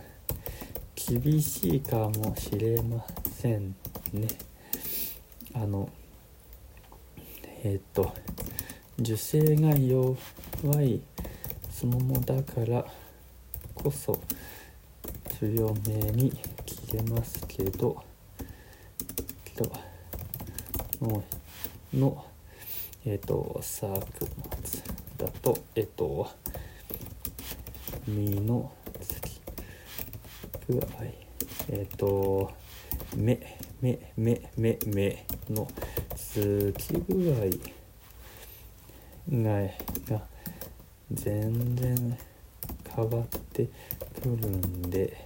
[0.95, 3.75] 厳しいかもしれません
[4.13, 4.27] ね。
[5.55, 5.89] あの
[7.63, 8.13] えっ、と
[8.99, 10.17] 受精が弱
[10.81, 11.01] い
[11.71, 12.85] そのもだから
[13.75, 14.19] こそ
[15.39, 16.31] 強めに
[16.65, 18.03] 切れますけど
[19.45, 19.71] けど
[21.01, 21.23] の
[21.93, 22.25] の
[23.05, 24.03] えっ、と作物
[25.17, 26.29] だとえっ、と
[28.07, 29.41] 身のつき
[30.67, 31.03] 具合
[31.69, 32.51] えっ、と
[33.15, 33.52] 目
[33.83, 35.67] 目目目目の
[36.15, 37.47] つき具合
[39.43, 39.67] が
[40.09, 40.21] が
[41.11, 42.17] 全然
[42.95, 43.67] 変わって
[44.21, 45.25] くるんで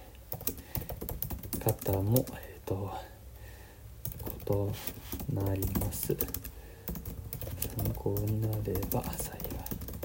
[1.60, 2.90] 方もえっ、と
[5.30, 6.16] 異なります。
[7.76, 9.37] 参考になれば幸い。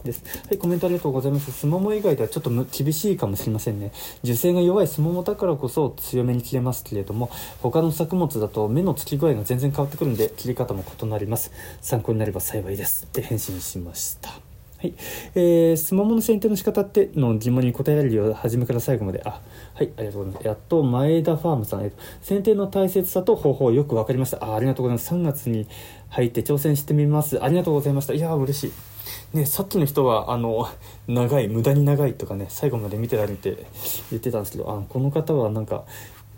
[0.04, 3.92] ですはいコメントありがとうございますスモモ以外ではちょっと厳しいかもしれませんね
[4.24, 7.30] 樹勢が弱いスモモだからこそ強めに切れますけれども
[7.62, 11.52] 他の作物だと目のつき具合が全然変わってくるんで切り方も異なります
[11.82, 14.96] 参考になれば幸いですって返信しましたはい。
[15.34, 19.22] えー、スモモの剪定の仕方っての疑問に答えられるよう、初めから最後まで。
[19.24, 19.40] あ、
[19.76, 20.46] はい、ありがとうございます。
[20.48, 24.44] やっと前田ファームさん、えっと、剪定の大切さと方法よく分かりました。
[24.44, 25.14] あ、ありがとうございます。
[25.14, 25.68] 3月に
[26.10, 27.42] 入って挑戦してみます。
[27.42, 28.14] ありがとうございました。
[28.14, 28.93] いやー、嬉しい。
[29.34, 30.70] ね、さっきの人は、あの、
[31.08, 33.66] 長い、無駄に長いとかね、最後まで見てられて
[34.12, 35.84] 言ってたんですけど、あこの方はなんか、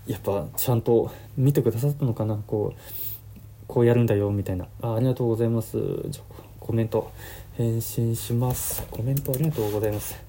[0.08, 2.80] やっぱちゃんと見てくださったのかな、こう、
[3.68, 4.68] こうやるんだよ、みたいな。
[4.82, 5.78] あありがとうございます。
[6.08, 6.24] じゃ
[6.60, 7.12] コメント。
[7.58, 10.22] 返信しますコメントありがとうございます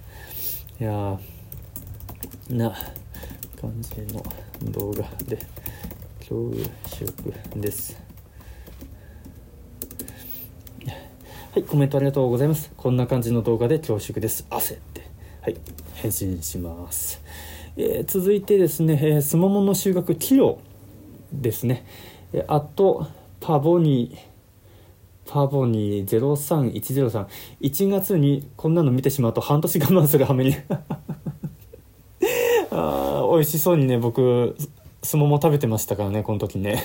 [0.80, 1.18] いやー
[2.50, 2.70] な
[3.60, 4.22] 感じの
[4.70, 5.36] 動画で
[6.20, 6.52] 恐
[6.86, 7.10] 縮
[7.56, 8.05] です
[11.56, 12.70] はいコメントありがとうございます。
[12.76, 14.46] こんな感じの動画で恐縮です。
[14.50, 15.00] 汗って。
[15.40, 15.56] はい
[15.94, 17.22] 返信します。
[17.78, 20.58] えー、続いてですね、えー、スモモの収穫キロ
[21.32, 21.86] ですね、
[22.34, 23.06] え、あと
[23.40, 27.26] パボニーパボニー03103
[27.62, 30.56] 1月にこんなの見てしまうと半年我慢する羽目に。
[32.70, 34.54] あ美味しそうにね僕
[35.02, 36.82] 相撲も食べてましたからねこの時ね。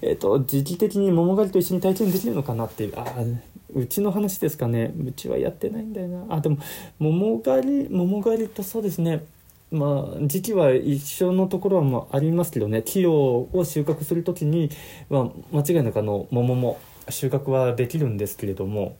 [0.00, 3.22] えっと時期的に桃狩りと一緒に体験できるのかなっていうああ
[3.74, 4.92] うちの話ですかね。
[5.04, 6.36] うちはやってないんだよな。
[6.36, 6.58] あでも
[6.98, 9.24] 桃狩り桃狩りとそうですね。
[9.70, 12.82] まあ、時期は一緒のところはまありますけどね。
[12.84, 14.70] 木を収穫する時に、
[15.08, 16.78] まあ、間違いなくあの桃も
[17.08, 18.96] 収穫はできるんですけれども。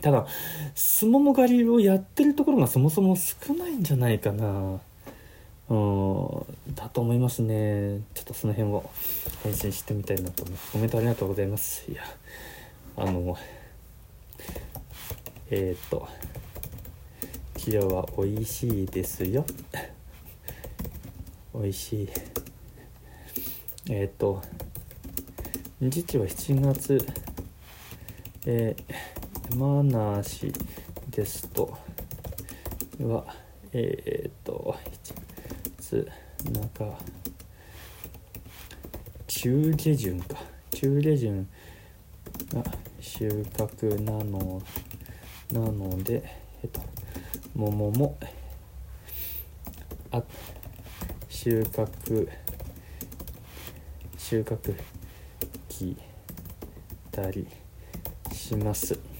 [0.00, 0.26] ただ
[0.74, 4.80] すもも狩りをやってるところがそもそも少ないんじゃないかな。
[6.74, 8.00] だと思いますね。
[8.14, 8.90] ちょっとその辺を
[9.42, 11.90] 返信してみたいなと思いますコメントありがとうございます。
[11.90, 12.02] いや
[12.96, 13.36] あの
[15.50, 16.08] えっ、ー、と
[17.56, 19.44] キヨは美味しいですよ。
[21.54, 22.08] 美味しい。
[23.90, 24.42] えっ、ー、と
[25.80, 27.06] 時は7月、
[28.46, 30.52] えー、山梨
[31.10, 31.76] ですと。
[33.00, 33.24] は、
[33.72, 34.76] えー、っと、
[35.92, 36.08] 月
[39.26, 40.36] 中、中下旬か。
[40.70, 41.48] 中下旬
[42.54, 42.64] が
[42.98, 44.62] 収穫なの、
[45.52, 46.22] なので、
[46.62, 46.80] えっと、
[47.54, 48.16] 桃も、
[50.10, 50.22] あ、
[51.28, 52.28] 収穫、
[54.16, 54.74] 収穫
[55.68, 55.96] き
[57.10, 57.46] たり
[58.32, 59.11] します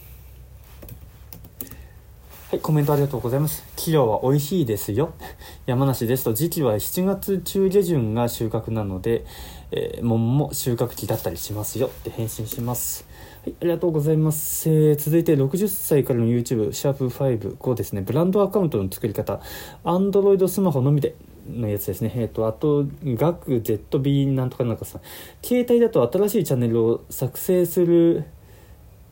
[2.53, 3.63] はいコメントありがとうございます。
[3.77, 5.15] 企業は美味しいですよ。
[5.65, 9.25] 山梨ですと時期は7月中下旬が収穫なので、
[9.71, 11.87] えー、桃も収穫期だったりしますよ。
[11.87, 13.07] って返信します。
[13.43, 14.69] はい、ありがとうございます。
[14.69, 19.41] えー、続いて60歳からの YouTube、シャープ5、5ですね、ブランドアカウントの作り方、
[19.85, 21.15] Android スマホのみで
[21.51, 22.13] のやつですね。
[22.15, 25.01] えっ、ー、と、あと、学 ZB なんとかなんかさ、
[25.43, 28.25] 携帯だと新しいチャンネルを作成する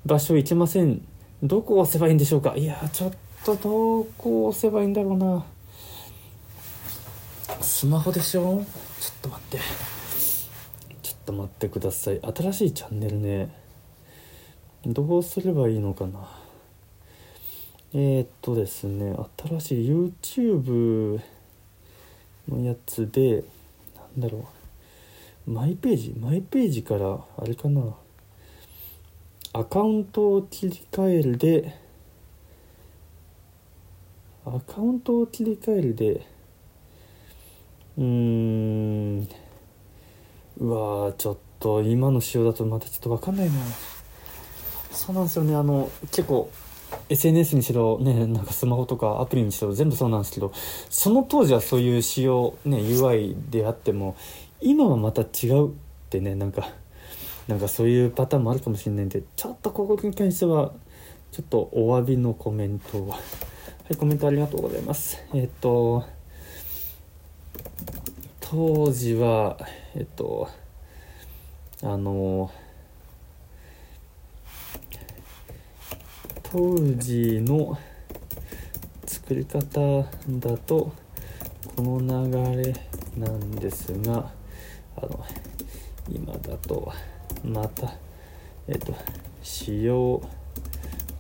[0.05, 1.01] 場所行けません。
[1.43, 2.55] どこを押せばいいんでしょうか。
[2.55, 5.45] いやちょっととどこを押せばいいんだろうな。
[7.61, 8.65] スマホでしょ？
[9.01, 9.59] ちょっと待って。
[11.03, 12.21] ちょっと待ってください。
[12.21, 13.55] 新しいチャンネルね。
[14.87, 16.29] どうすればいいのかな。
[17.93, 19.17] えー、っとですね、
[19.49, 21.21] 新しい YouTube
[22.49, 23.43] のやつで
[24.17, 24.49] なんだろ
[25.47, 26.15] うマイページ？
[26.19, 27.83] マイページからあれかな
[29.53, 31.80] アカウントを切り替えるで
[34.45, 36.27] アカウントを切り替えるで
[37.99, 39.29] うーん
[40.59, 43.53] うわちょっと今の仕様だとまたちょっと分かんないな。
[44.93, 45.55] そうなんですよね。
[45.55, 46.51] あの結構
[47.09, 50.53] SNS にしろ、ね、なんかスマホとかアプリにしろ全部そうなんですけど
[50.89, 54.17] その当時はそういう仕様、ね、UI であっても
[54.61, 55.73] 今はまた違うっ
[56.09, 56.69] てねなんか
[57.47, 60.73] なんかそういうパターンもあるかもしれないんでちょっとここに関しては
[61.33, 63.15] ちょっとお詫びのコメントを。
[63.91, 65.19] いコメントありがとうございます。
[65.35, 66.05] えっ、と
[68.39, 69.59] 当時は
[69.95, 70.49] えっ、と
[71.83, 72.51] あの
[76.45, 77.79] 当時の
[79.07, 79.61] 作り方
[80.29, 80.93] だと
[81.77, 82.75] この流れ
[83.17, 84.31] なんですが
[84.97, 85.25] あの
[86.09, 86.93] 今だと
[87.45, 87.95] また
[88.69, 88.95] えっと
[89.43, 90.23] 仕様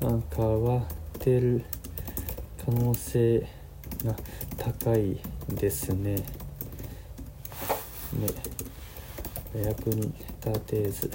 [0.00, 1.64] が変わってる
[2.64, 3.40] 可能性
[4.04, 4.14] が
[4.56, 6.14] 高いですね。
[6.14, 6.24] ね
[9.54, 10.12] お役に
[10.44, 11.11] 立てず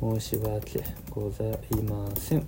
[0.00, 2.46] 申し訳ございません。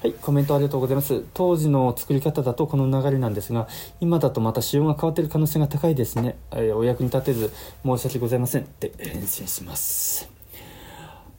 [0.00, 1.24] はい、コメントありがとうございます。
[1.34, 3.66] 当時の作り方だとこの流れなんですが、
[4.00, 6.36] 今だとまた仕様が変わっている可能性が高いですね。
[6.52, 7.52] え、お役に立てず
[7.84, 10.30] 申し訳ございませんって返信します。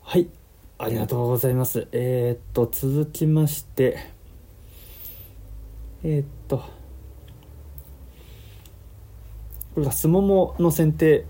[0.01, 0.27] はい、
[0.77, 1.87] ありがとうございます。
[1.93, 4.18] えー、っと、続きまして、
[6.03, 6.57] えー、っと、
[9.75, 11.25] これがすももの剪定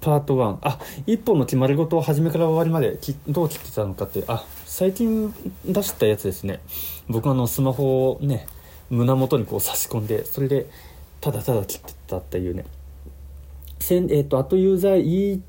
[0.00, 5.32] パート1あ一本の決まり事を初めから終わりまできどう切ってたのかってあ最近
[5.64, 6.60] 出したやつですね。
[7.08, 8.46] 僕あのスマホをね
[8.90, 10.66] 胸元にこう差し込んでそれで
[11.20, 12.64] ただただ切ってたっていうね。
[13.82, 15.42] せんえっ、ー、と、あとユーザー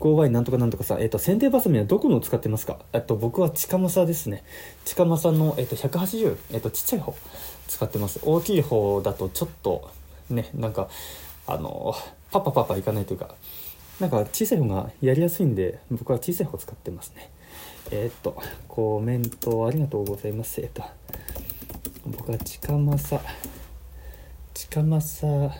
[0.00, 2.78] EQ5Y なんとかなんとかさ、えっ、ー、と、剪定バサミはどこのを使ってますか？
[2.92, 4.42] えっと、僕は近政ですね。
[4.84, 7.14] 近政の、えっ、ー、と、180、えっと、ちっちゃい方
[7.68, 8.20] 使ってます。
[8.22, 9.90] 大きい方だとちょっと、
[10.30, 10.88] ね、なんか、
[11.46, 11.94] あの、
[12.30, 13.34] パパパパいかないというか、
[14.00, 17.30] なんか小さい方がやりやすいんで、僕は小さい方使ってますね。
[17.90, 20.60] え、っと、コメントありがとうございます。
[20.60, 20.82] えっと、
[22.06, 23.28] 僕は近政、
[24.54, 25.54] 近政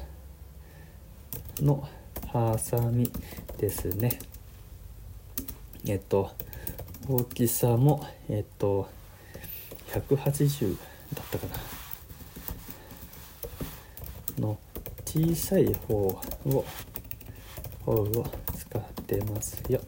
[1.61, 1.89] の
[2.33, 3.11] ハサミ
[3.59, 4.18] ですね。
[5.87, 6.31] えっと、
[7.09, 8.89] 大きさも、えっと、
[9.89, 10.76] 180
[11.14, 11.47] だったか
[14.37, 14.43] な。
[14.43, 14.59] の
[15.07, 16.20] 小さい方を
[17.85, 19.81] 方を使ってますよ。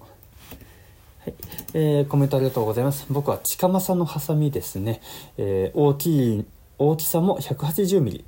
[1.18, 1.34] はい、
[1.74, 3.04] えー、コメントありがとうございます。
[3.10, 5.02] 僕は近政のハサミですね。
[5.36, 6.44] えー、大きい、
[6.78, 8.24] 大きさも 180mm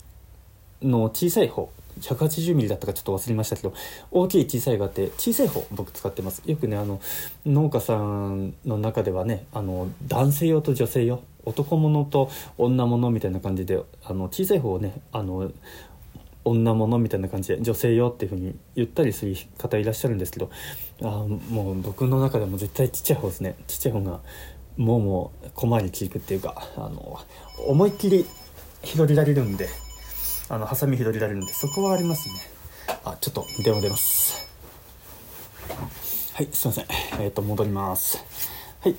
[0.83, 1.73] の小さい方。
[2.01, 3.75] 180mm だったかちょっと忘れましたけど
[4.11, 6.43] 大きい小さいがあって小さい方僕使ってます。
[6.47, 7.01] よくねあの
[7.47, 15.51] 農家さんの中ではねあの男性用と女性用男物と女物みたいな感じであの小さい方をねあの
[16.45, 20.51] 女物みたいな感じで女性よっていうふうに言ったりする方いらっしゃるんですけど
[21.03, 21.07] あ
[21.51, 23.57] もう僕の中でも絶対ちっちゃい方ですね。
[23.67, 24.21] ちっちゃい方が
[24.77, 27.21] もうもう小回り利くっていうかあの
[27.69, 28.27] 思いっきり
[28.83, 29.69] 拾りられるんで
[30.53, 32.35] あのハサミ拾りられるんでそこはありますね
[33.05, 34.47] あちょっと電話出ます
[36.35, 36.87] はいすいません
[37.23, 38.23] えっ、ー、と戻ります
[38.81, 38.97] はい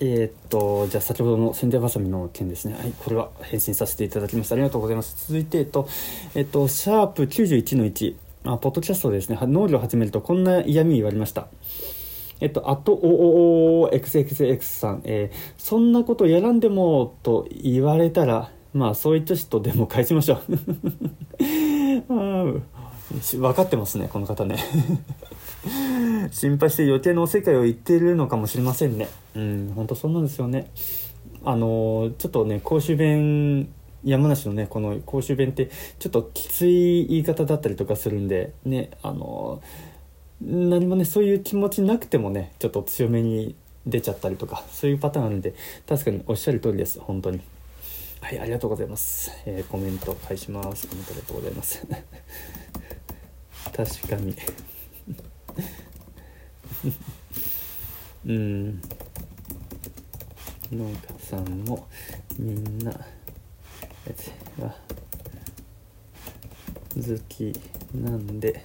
[0.00, 2.74] えー、っと、じゃあ先ほどの宣伝バサミの件ですね。
[2.74, 4.56] はい、これは返信させていただきました。
[4.56, 5.28] ありがとうございます。
[5.28, 5.88] 続いて、えっと、
[6.34, 11.46] えっと、シャープ91の1、あ、ポッドキャストですね、農業を始めるとこんな嫌味言われました。
[12.40, 20.52] えっと、あと、おおお XXX さん、えー、そんなことやらんでもと言われたら、まあ、そういった人でも返しましょう。
[23.38, 24.58] 分かってますね、この方ね。
[26.30, 30.70] 心配して予定のおせっかいを言っているのかもしれませんねうん本当そうなんですよね
[31.44, 33.68] あのちょっとね公衆弁
[34.04, 39.62] 山梨のねこの公衆弁ってちょっときつい言い方だったりとかするんでねあの
[40.42, 43.54] 何もねそういう気持ちなくてもねちょっと強めに
[43.86, 45.54] 出ちゃったりとかそういうパターンあるんで
[45.86, 47.40] 確かにおっしゃる通りです本当に
[48.24, 50.88] はいありがとうございます、えー、コメント返します。
[50.88, 51.86] コメントありがとうございます。
[53.76, 54.34] 確かに。
[58.24, 58.80] うん。
[60.72, 61.86] 農家さんも
[62.38, 62.98] みんなや
[64.16, 64.74] つが
[66.96, 67.52] 好き
[67.94, 68.62] なんで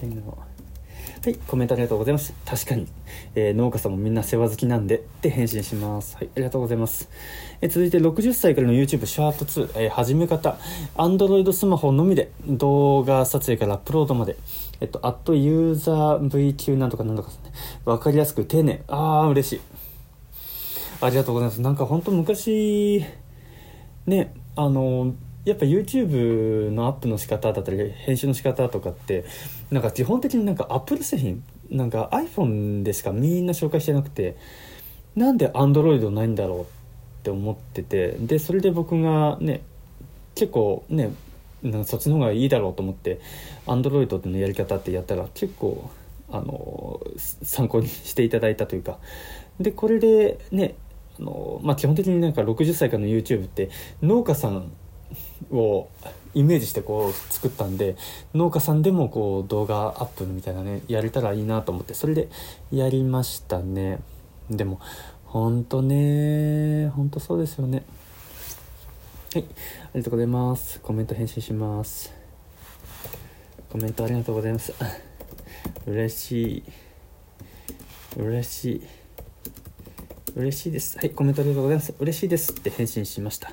[0.00, 0.47] 笑顔。
[1.22, 2.32] はい、コメントありがとうございます。
[2.44, 2.86] 確かに、
[3.34, 6.16] えー、農家さんもみんな世話好きなんでって返信します。
[6.16, 7.08] はい、ありがとうございます。
[7.60, 10.56] えー、続いて60歳からの YouTube シャープ2、えー、始め方、
[10.96, 14.36] Android スマホのみで動画撮影からアップロードまで、
[14.80, 17.52] えっと、アットユーザー VQ なんとかなんとかですね、
[17.84, 18.82] わかりやすく丁寧。
[18.86, 19.60] あー、嬉しい。
[21.00, 21.60] ありがとうございます。
[21.60, 23.04] なんか本当昔、
[24.06, 25.14] ね、あの、
[25.48, 29.24] やっぱ YouTube のアップの仕方だったり編集の仕方とかって
[29.70, 34.36] なんか基本的になんか Apple 製品なんか iPhone でしかみんな紹介してなくて
[35.16, 36.64] なんで Android ないんだろうっ
[37.22, 39.62] て思っててでそれで僕がね
[40.34, 41.14] 結構ね
[41.84, 43.20] そっちの方がいいだろうと思って
[43.66, 45.90] Android でのやり方ってやったら結構
[46.30, 47.00] あの
[47.42, 48.98] 参考にしていただいたというか
[49.58, 50.74] でこれでね
[51.18, 53.70] あの、まあ、基本的になんか60歳からの YouTube って
[54.02, 54.70] 農家さん
[55.50, 55.88] を
[56.34, 57.96] イメージしてこう作ったんで
[58.34, 62.28] 農家さんでもこう動画アップみたいなねやれたらいいなと思ってそれで
[62.70, 64.00] やりましたね。
[64.50, 64.80] でも
[65.24, 67.82] ほんとねほんとそうですよね。
[69.34, 70.80] はいありがとうございます。
[70.80, 72.12] コメント返信します。
[73.70, 74.72] コメントありがとうございます。
[75.86, 76.62] 嬉しい。
[78.16, 78.82] 嬉しい。
[80.36, 80.98] 嬉しいです。
[80.98, 81.94] はいコメントありがとうございます。
[81.98, 83.52] 嬉しいですって返信しました。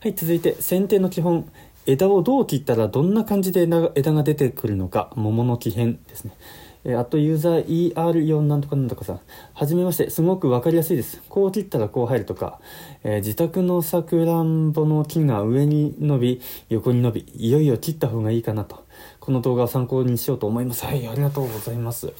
[0.00, 1.50] はい続いて剪定の基本
[1.84, 6.36] 枝をどう切ったらどんな感じで枝が出てくるのか桃の木編ですね
[6.84, 9.20] え、あとユーザー ER4 なんとかなんとかさん。
[9.52, 11.20] はじめまして、すごくわかりやすいです。
[11.28, 12.60] こう切ったらこう入るとか、
[13.02, 18.86] えー、自宅のさくらんぼの木が上に伸び、横に伸び、いよいよ切った方がいいかなと。
[19.18, 20.86] この動画を参考にしようと思います。
[20.86, 22.12] はい、ありがとうございます。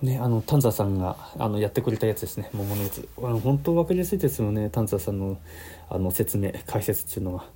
[0.00, 2.50] ね、あの、丹沢さんが、あの、やってくれたやつですね。
[2.52, 3.08] 桃のやつ。
[3.18, 4.70] あの、本当分かりやすいですよね。
[4.70, 5.38] 丹沢さんの、
[5.90, 7.50] あの、説明、解説っていうのは。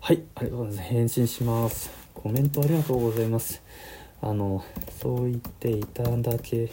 [0.00, 0.88] はい、ありがとうございます。
[0.90, 1.90] 返信します。
[2.12, 3.62] コメントありがとうございます。
[4.20, 4.62] あの、
[5.00, 6.70] そう言っていただけ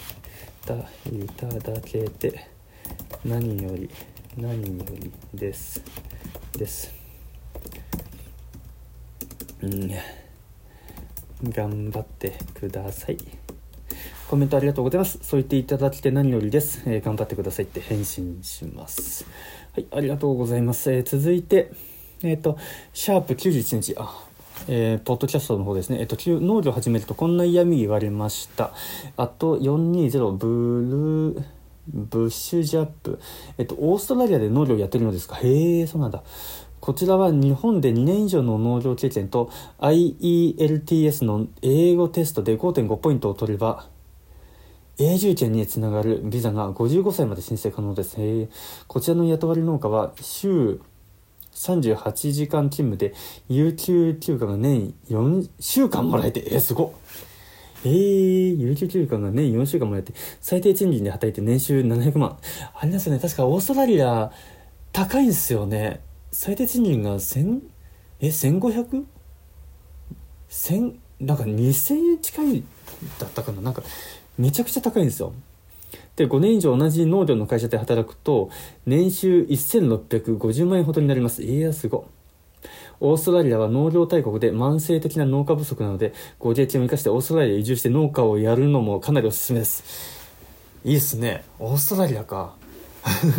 [0.66, 2.48] た、いただけて、
[3.24, 3.90] 何より、
[4.36, 5.82] 何よりです。
[6.58, 6.94] です。
[9.62, 9.92] うん。
[11.44, 13.18] 頑張ってください。
[14.30, 15.20] コメントありがとうございます。
[15.22, 16.84] そう言っていただきて何よりです。
[16.86, 19.26] えー、頑張ってくださいって返信します。
[19.74, 20.92] はい、ありがとうございます。
[20.92, 21.72] えー、続いて、
[22.24, 22.58] えっ、ー、と、
[22.92, 24.22] シャープ91日、あ、
[24.68, 28.74] えー、ポッドキャストの方ですね、えっ、と、農業始めるとこんな嫌味言われました。
[29.16, 31.46] あと、420ブルー、
[31.90, 33.22] ブッシュジャップ。
[33.58, 35.38] えっと、オーストラリアで農業やってるのですか？
[35.38, 36.22] へえ、そうなんだ。
[36.82, 43.88] こちらは日本で2年以上の農業経験と IELTS の英語テストで5.5ポイントを取れば
[45.02, 48.18] 永住権につながるビザが55歳まで申請可能です。
[48.88, 50.80] こちらの雇われ農家は週
[51.54, 53.14] 38時間勤務で
[53.50, 56.94] 有給休暇が年4週間もらえて、えー、すご
[57.84, 62.38] えー、有給休暇が年4週間もらえて、最低賃金で働いて年収700万。
[62.80, 63.20] ありますよね。
[63.20, 64.32] 確かオーストラリア
[64.92, 66.02] 高いんですよね。
[66.32, 67.60] 最低賃金が1000、
[68.20, 69.06] え、1500?
[70.50, 72.64] 1000、なんか2000円近い
[73.18, 73.62] だったかな。
[73.62, 73.82] なんか
[74.42, 75.34] めちゃくちゃ高いんですよ。
[76.16, 78.50] で、5年以上同じ農業の会社で働くと、
[78.88, 81.44] 年収1650万円ほどになります。
[81.44, 82.08] いや、すご。
[83.00, 89.84] オーストラリアは農業大国で慢性的な農家不足なので、ご経験を生かしてオーストラリア移住して農家をやるのもかなりおすすめです。
[90.84, 91.44] いいっすね。
[91.60, 92.56] オーストラリアか。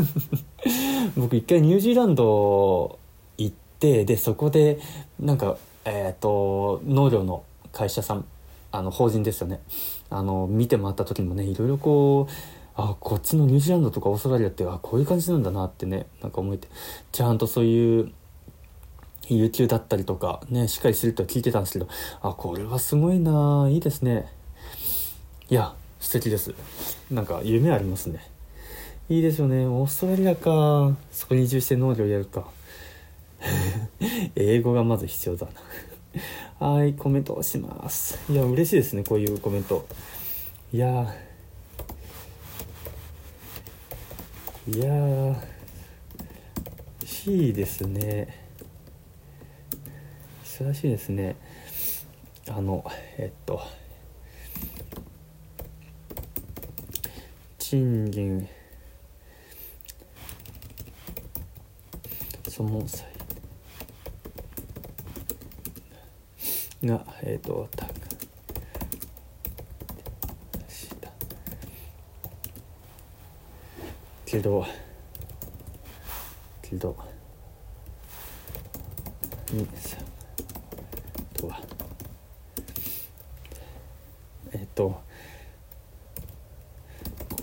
[1.17, 2.99] 僕一回ニュージーランド
[3.39, 4.79] 行って、で、そこで、
[5.19, 7.43] なんか、えっ、ー、と、農業の
[7.73, 8.25] 会社さん、
[8.73, 9.61] あの、法人ですよね。
[10.11, 12.33] あの、見て回った時もね、いろいろこう、
[12.75, 16.69] あ、こっちのニュージーランドとかオーストラリアって、あ、こういう感じなんだなってね、なんか思えて、
[17.13, 18.13] ちゃんとそういう、
[19.29, 21.89] 有給だったりとか、ね、しっかりすると聞いてたんですけど、
[22.23, 24.27] あ、これはすごいないいですね。
[25.49, 26.55] いや、素敵です。
[27.11, 28.27] なんか夢ありますね。
[29.09, 29.67] いいですよね。
[29.67, 30.97] オーストラリアか。
[31.13, 32.49] そこに移住して農業やるか。
[34.35, 35.53] 英語がまず必要だな
[36.59, 38.19] はい、コメントをします。
[38.31, 39.87] いや、嬉しいですね、こういうコメント。
[40.73, 41.15] いや
[44.69, 45.37] いやー、
[47.27, 48.39] いいですね。
[50.45, 51.37] 素晴らしいですね。
[52.49, 52.85] あの、
[53.19, 53.61] えっと、
[57.59, 58.49] 賃金、
[62.49, 63.12] その際
[66.85, 67.69] が、えっと、
[74.27, 74.67] けど
[76.63, 76.97] けど
[79.53, 79.99] にさ
[81.35, 81.61] とは。
[84.55, 85.03] えっとこ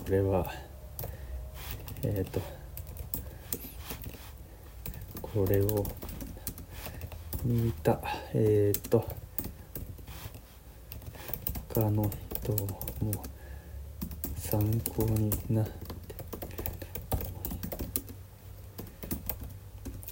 [0.08, 0.52] れは
[2.02, 2.40] えっと
[5.20, 5.84] これを
[7.44, 8.00] 見た
[8.32, 9.19] えっと
[11.72, 12.10] 他の
[12.42, 12.52] 人
[13.04, 13.24] も
[14.36, 14.60] 参
[14.96, 15.90] 考になって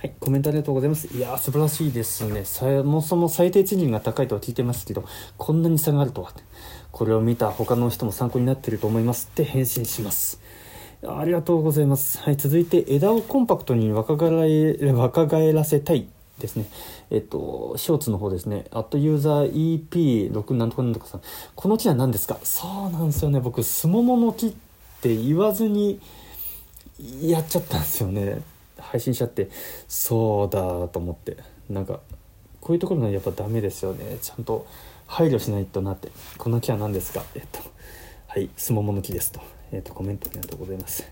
[0.00, 1.08] はい、コメントありがとうございます。
[1.08, 2.44] いやー、素晴らしいですね。
[2.44, 5.04] そもそも最低賃金が高いとは聞いてますけど、
[5.36, 6.32] こんなに差があるとは。
[6.92, 10.40] これを見た他の人も参考になってると思いますって返信します。
[11.04, 12.20] ありがとうございます。
[12.20, 16.06] はい、続いて、枝をコンパクトに若返若返らせたい
[16.38, 16.66] ですね。
[17.10, 18.66] えっと、ショーツの方ですね。
[18.70, 21.22] アットユーザー EP6 なんとかなんとかさん。
[21.54, 22.38] この木は何ですか？
[22.42, 23.40] そうなんですよね。
[23.40, 24.52] 僕、スモモの木っ
[25.00, 26.00] て言わずに
[27.22, 28.42] やっちゃったんですよね。
[28.80, 29.50] 配信しちゃって
[29.88, 31.36] そうだと思って
[31.68, 31.98] なんか
[32.60, 34.68] こういうところがやっぱダメですよねちゃんと
[35.08, 37.24] 配慮しないとなってこの木は何ですか？
[37.34, 37.58] えっと
[38.28, 39.40] はいすももの木ですと
[39.72, 41.04] えっとコメントありがとうございます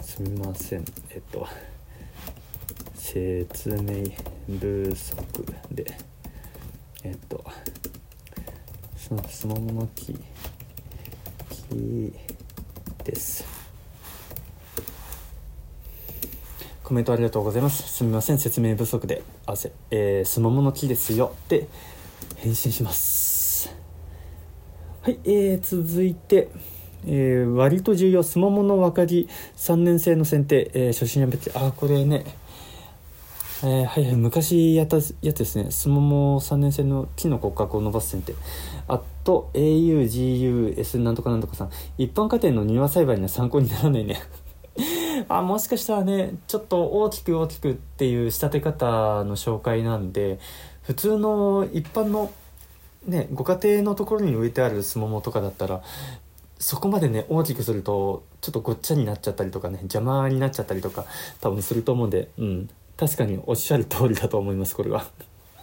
[0.00, 1.46] すみませんえっと
[3.04, 4.02] 説明
[4.48, 5.14] 不足
[5.70, 5.84] で
[7.04, 7.44] えっと
[8.96, 10.18] そのすももの木
[11.50, 12.14] 木
[13.04, 13.44] です
[16.82, 17.82] コメントありがとうございます。
[17.82, 21.34] すみません、説明不足で、汗、えー、すももの木ですよ。
[21.48, 21.66] で、
[22.36, 23.74] 返信します。
[25.00, 26.50] はい、えー、続いて、
[27.06, 32.24] えー、割と重要、すももの若木3年生の選定、えー、初心やめて、あ、これね、
[33.66, 38.34] えー、はいはい、昔やったやつですね、すもも3年生の木の骨格を伸ばす選定。
[38.88, 44.20] あと、augus なんとかなんとかさん、一般家庭の庭栽培には参考にならないね。
[45.28, 50.40] あもしかしたらねちょっと大きく大きくっていう仕立て方の紹介なんで
[50.82, 52.32] 普通の一般の
[53.06, 55.82] ねご家庭のところに植えてあるすももとかだったら
[56.58, 61.04] そこまでね大きくするとちょっとごっちゃになっちゃったりとかね邪魔になっちゃったりとか
[61.40, 65.10] 多分すると思うんでうん確かにおっしゃる通りだと思いますこれは。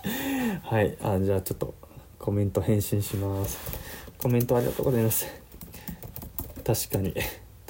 [0.64, 0.98] はい。
[1.02, 1.74] あじゃあちょっと
[2.20, 3.58] コメント返信します。
[4.18, 5.28] コメントありがとうございます。
[6.64, 7.16] 確かに。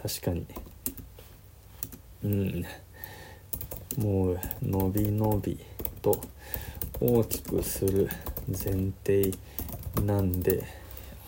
[0.02, 0.48] 確かに。
[2.24, 2.66] うん。
[3.98, 5.60] もう伸び伸び
[6.02, 6.20] と
[7.00, 8.10] 大きくする
[8.48, 9.32] 前提
[10.04, 10.64] なんで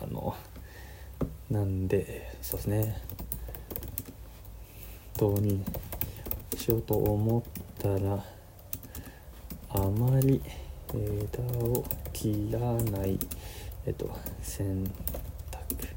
[0.01, 0.36] あの
[1.51, 3.01] なんでそうですね。
[5.17, 5.63] どうに
[6.57, 8.23] しようと思ったら
[9.69, 10.41] あまり
[10.93, 13.19] 枝を切らない
[13.86, 14.09] えっと
[14.41, 14.89] 選
[15.51, 15.88] 択。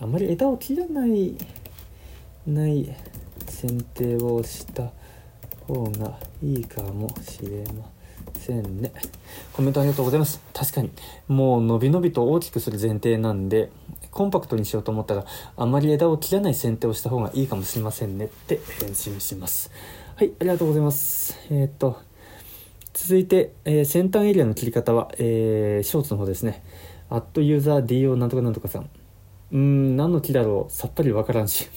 [0.00, 1.36] あまり枝を切らない
[2.46, 2.94] ない
[3.46, 4.90] 選定をした
[5.66, 7.90] 方がいいかもしれま
[8.34, 8.92] せんね。
[9.52, 10.40] コメントありがとうございます。
[10.54, 10.90] 確かに
[11.28, 13.70] もう伸び伸びと大きくする前提なんで
[14.10, 19.70] コンパクトにしようと思ったらあまり枝を切らない剪定をした方がいいかもしれませんねって返信します。
[20.16, 21.36] はいありがとうございます。
[21.50, 22.00] えー、っと
[22.92, 26.62] 続いて、えー、先端エリアの切り方は、えー、ショーツの方ですね。
[27.10, 28.82] アットユーザー DO なんとかなんとかさん。
[28.82, 30.72] うーん何の木だろう。
[30.72, 31.68] さっぱりわからんし。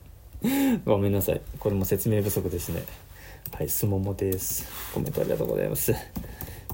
[0.84, 1.40] ごめんなさい。
[1.58, 2.82] これも説明不足ですね。
[3.50, 4.66] はいすももです。
[4.92, 5.94] コメントありがとうございます。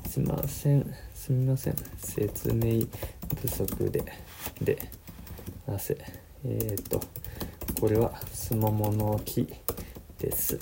[0.09, 0.93] すいません。
[1.15, 1.77] すみません。
[1.99, 2.85] 説明
[3.41, 4.03] 不足で。
[4.61, 4.91] で
[5.69, 5.97] 汗
[6.45, 7.01] えっ、と
[7.81, 9.47] これはすももの木。
[10.21, 10.59] です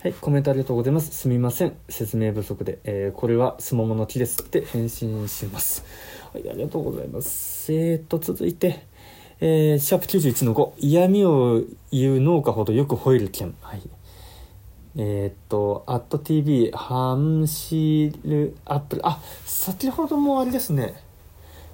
[0.00, 1.10] はい、コメントありがとうございます。
[1.10, 1.76] すみません。
[1.88, 2.78] 説明不足で。
[2.84, 5.84] えー、これはすももの木ですって返信します。
[6.32, 7.72] はい、ありがとうございます。
[7.72, 8.86] えーと、続いて、
[9.40, 13.56] えー、シャープ91の5、嫌味を言う農家ほどよく吠える件。
[13.60, 13.82] はい。
[14.96, 19.02] えー、っと、アット TV、ハンシルアップル。
[19.04, 20.94] あ、先ほどもあれですね。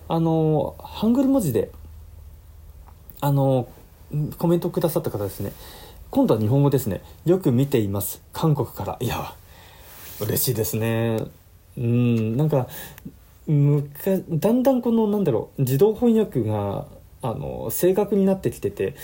[0.08, 1.70] あの、ハングル文字で、
[3.20, 3.68] あの、
[4.38, 5.52] コメントくださった方ですね。
[6.14, 7.02] 今度は日本語ですね。
[7.24, 8.22] よく見ています。
[8.32, 8.96] 韓国から。
[9.00, 9.34] いや、
[10.20, 11.18] 嬉しいですね。
[11.76, 12.68] うん、なんか、
[13.48, 16.86] むかだんだんこのなんだろう自動翻訳が
[17.20, 18.94] あの正確になってきてて、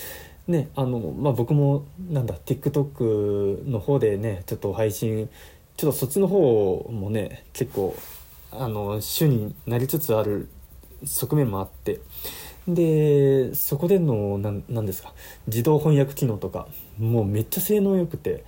[0.46, 5.28] ねあのまあ、僕もなんだ TikTok の方でねちょっと配信
[5.76, 7.96] ちょっとそっちの方もね結構
[8.52, 10.48] あの主になりつつある
[11.04, 11.98] 側面もあって
[12.68, 15.12] でそこでの何ですか
[15.48, 16.68] 自動翻訳機能とか
[17.00, 18.44] もうめっちゃ性能良くて。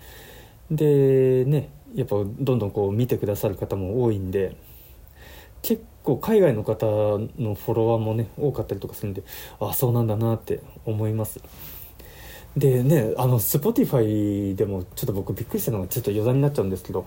[0.70, 4.56] でねやっぱどんどんこう見てくださる方も多いんで。
[5.62, 6.86] 結構海外の方
[7.38, 9.22] のフォロワーもね多かったりとかするんで
[9.60, 11.40] ああそうなんだなって思います。
[12.56, 17.06] でねあの Spotify でもちょっと僕びっくりしたのがちょっと余談になっちゃうんですけど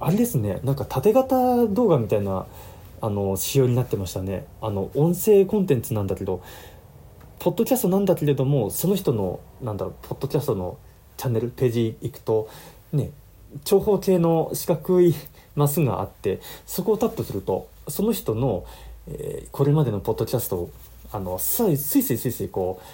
[0.00, 2.46] あれですねなんか縦型動画みたいな
[3.02, 4.46] あの仕様になってましたね。
[4.62, 6.40] あの音声コンテンツなんだけど
[7.38, 10.78] ポッドキャストなんだけれどもその人のなんだろうポッドキャストの
[11.16, 12.48] チャンネルページ行くと
[12.92, 13.10] ね
[13.64, 15.14] 長方形の四角い
[15.54, 18.64] マスがあってそこをタップするとその人の、
[19.08, 20.70] えー、これまでのポッドキャストを
[21.12, 22.86] あのスイスイスイスイこう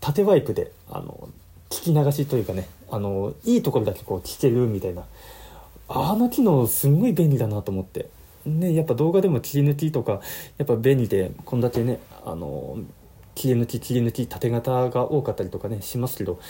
[0.00, 1.28] 縦ワイプであの
[1.70, 5.04] 聞き流しというかねあのいいところだけこう聞けるみたいな
[5.88, 8.08] あの機能すんごい便利だなと思って。
[8.46, 10.20] ね、やっぱ動画でも切り抜きとか
[10.56, 12.78] やっぱ便利でこんだけねあの
[13.38, 16.40] 切り抜き切り抜き縦型が多かったりとかねしますけど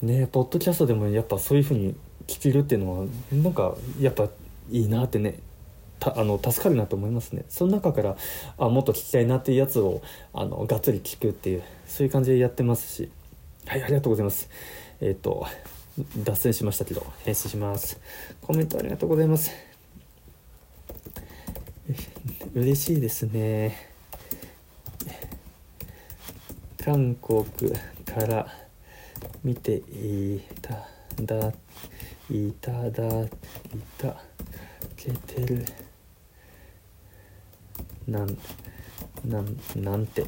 [0.00, 4.28] ねポッドキャストでもやっぱそういう風に聞けるっていうのはなんかやっぱ
[4.70, 5.40] いいなってね
[5.98, 7.44] たあの助かるなと思いますね。
[7.48, 8.16] その中から
[8.56, 10.00] あもっと聞きたいなっていうやつを
[10.32, 13.10] あのがっつり聞くっていうそういう感じでやってますし。
[13.66, 14.48] はいありがとうございます。
[15.00, 15.46] えっ、ー、と
[16.24, 18.00] 脱線しましたけど返信します。
[18.40, 19.50] コメントありがとうございます。
[22.54, 23.89] 嬉しいですね。
[26.84, 27.44] 韓国
[28.06, 28.46] から
[29.44, 30.86] 見ていた
[31.22, 31.52] だ
[32.30, 33.28] いただい
[33.98, 34.16] た
[34.96, 35.64] けてる。
[38.08, 38.38] なん
[39.24, 40.24] なんなんて。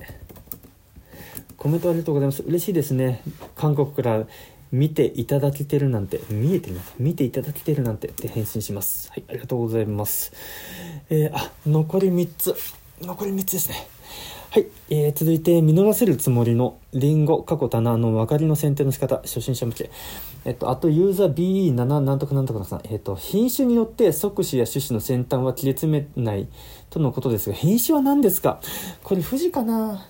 [1.57, 2.43] コメントありがとうございます。
[2.43, 3.23] 嬉しいですね。
[3.57, 4.27] 韓国から
[4.73, 6.21] 見ていただけてるなんて。
[6.29, 9.11] 見えてるなんて見ていただけてるなんてって返信します。
[9.11, 10.33] はいありがとうございます。
[11.09, 12.55] えー、あ残り3つ。
[13.01, 13.87] 残り3つですね。
[14.53, 19.91] はい、えー、続いて実らせるつもりのリンゴ過去棚の分かりの選定の仕方初心者向け。
[20.45, 26.49] えっと、あとユーザー BE7 なんとかなんとかさん、えっと、品種によって即死や種子の先端は切れ詰めない
[26.91, 28.61] とのことですが品種は何ですか？
[29.03, 30.05] これ富士かな？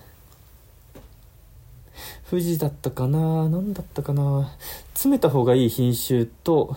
[2.29, 3.47] 富士だったかな？
[3.47, 4.51] 何だったかな？
[4.93, 6.75] 詰めた方がいい品種と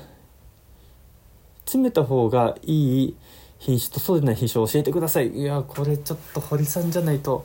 [1.65, 3.17] 詰めた方がいい
[3.59, 5.29] 品種とそうでない品種を教えてください。
[5.29, 7.45] いやこれちょっと堀さんじゃないと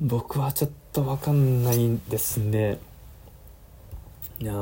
[0.00, 2.78] 僕はちょっと分かんないですね。
[4.40, 4.52] いや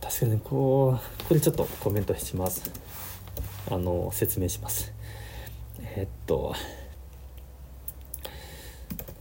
[0.00, 2.70] 確かにこうこれちょっとコメントします。
[3.70, 4.92] あの説明します。
[5.80, 6.54] えっと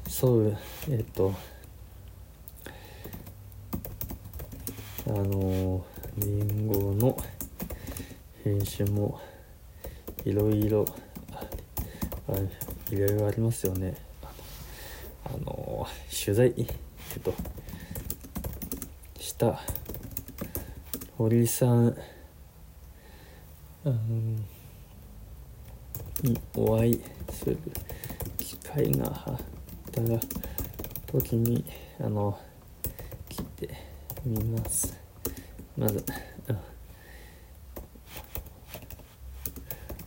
[0.07, 0.57] そう
[0.89, 1.33] えっと
[5.07, 5.85] あの
[6.17, 7.17] りんごの
[8.43, 9.19] 品種も
[10.27, 10.85] いろいろ
[12.91, 13.95] いろいろありますよね。
[15.23, 16.67] あの取材えっ
[17.23, 17.33] と
[19.17, 19.61] した
[21.17, 21.95] 堀さん
[26.23, 27.01] にお会い
[27.31, 27.57] する
[28.37, 29.39] 機会があっ
[29.93, 30.19] たら
[31.09, 31.63] 時に
[32.01, 32.37] あの
[33.29, 33.69] 来て
[34.25, 34.93] みます。
[35.77, 36.03] まず、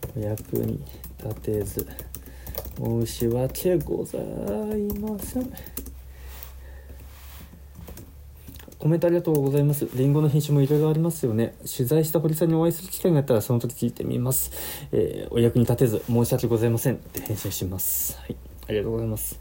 [0.19, 0.83] 役に
[1.23, 1.87] 立てず
[2.77, 4.21] 申し訳ござい
[4.99, 5.53] ません
[8.81, 9.87] コメントありがとうございます。
[9.93, 11.53] リンゴの品種もいろいろありますよね。
[11.71, 14.51] 取材した堀さんにお会いする機会があったらその時聞いてみます。
[14.91, 18.17] えー、お役に立てず申し訳ございませんって返信します。
[18.17, 18.35] はい。
[18.69, 19.39] ありがとうございます。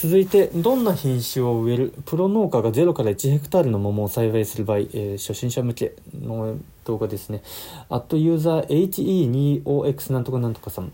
[0.00, 1.92] 続いてどんな品種を植える？
[2.06, 7.42] プロ農家が0から1ヘクタールの桃を栽培する場合、えー、初心者向けの動画ですね。
[7.88, 10.92] アットユーザー HE2OX なんとかなんとかさん、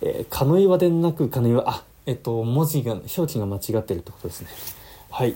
[0.00, 4.48] えー、カノイワでなくカノイワあえっと文字が表記が間違ってるってことですね。
[5.10, 5.34] はい。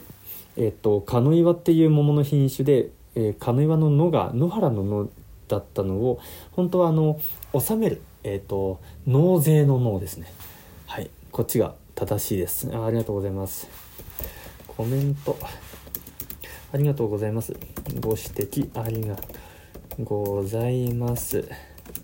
[0.57, 5.09] えっとカノイワっていう桃の品種で、えー、カノイワの野が野原の野
[5.49, 6.21] だったのを
[6.53, 7.21] 本当はあの
[7.55, 10.33] 納めるえっと納税の納ですね。
[10.87, 11.11] はい。
[11.33, 12.67] こっちが正しいです。
[12.75, 13.69] あありがとうございます。
[14.67, 15.37] コメント。
[16.73, 17.53] ありがとうございます。
[18.01, 18.71] ご指摘。
[18.83, 19.23] ありがと
[19.99, 21.47] うございます。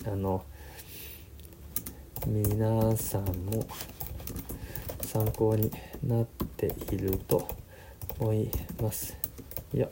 [0.04, 0.44] あの
[2.26, 3.66] 皆さんも
[5.00, 5.70] 参考に
[6.06, 6.26] なっ
[6.58, 7.48] ていると
[8.18, 8.50] 思い
[8.82, 9.16] ます。
[9.72, 9.88] いや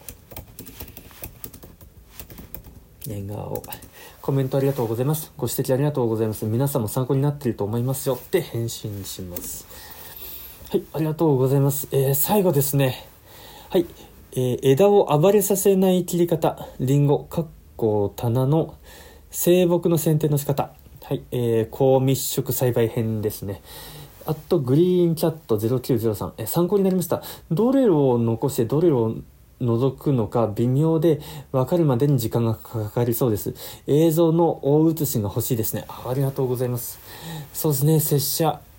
[3.07, 3.63] 笑顔。
[4.21, 5.33] コメントありがとうございます。
[5.39, 6.45] ご指摘ありがとうございます。
[6.45, 8.17] 皆さんも参考になっていると思いますよ。
[8.17, 9.74] って返信します。
[10.75, 11.87] はい、ありがとうございます。
[11.93, 13.07] えー、最後ですね。
[13.71, 13.87] はい、
[14.33, 17.47] えー、枝を暴れさせない切り方、りんご、かっ
[17.77, 18.75] こ棚の
[19.31, 20.73] 生木の剪定の仕方。
[21.05, 23.63] はい、えー、高密植栽培編ですね。
[24.27, 27.23] あと、グリーンチャット0903、え、参考になりました。
[27.53, 29.15] どれを残してどれを
[29.61, 31.21] 除くのか微妙で
[31.53, 33.55] 分かるまでに時間がかかりそうです。
[33.87, 35.85] 映像の大写しが欲しいですね。
[35.89, 36.99] ありがとうございます。
[37.53, 38.74] そうですね、拙者。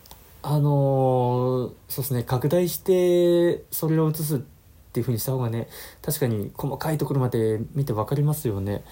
[0.47, 5.67] あの、そうですね拡大してそれを映すっていう風にした方がね
[6.03, 8.83] 確かに細かいところまで見て分かりますよね。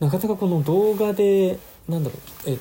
[0.00, 2.58] なかなかこの動画でなんだろうえ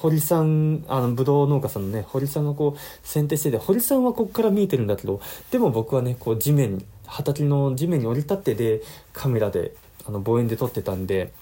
[0.00, 5.20] 堀さんあのブドウ農家さんのね堀さんがこう剪定してて堀さんはここから見えてるんだけど
[5.52, 8.82] でも僕はねこう地面畑の地面に降り立ってで
[9.12, 9.74] カメラで
[10.06, 11.32] あの望遠で撮ってたんで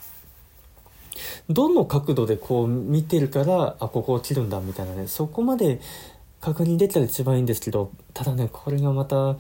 [1.49, 5.81] どの角度でこう見てるからあここを切るんだみたいなねそこまで
[6.45, 9.37] 確認できたら一番いいんですけどただねこれがまた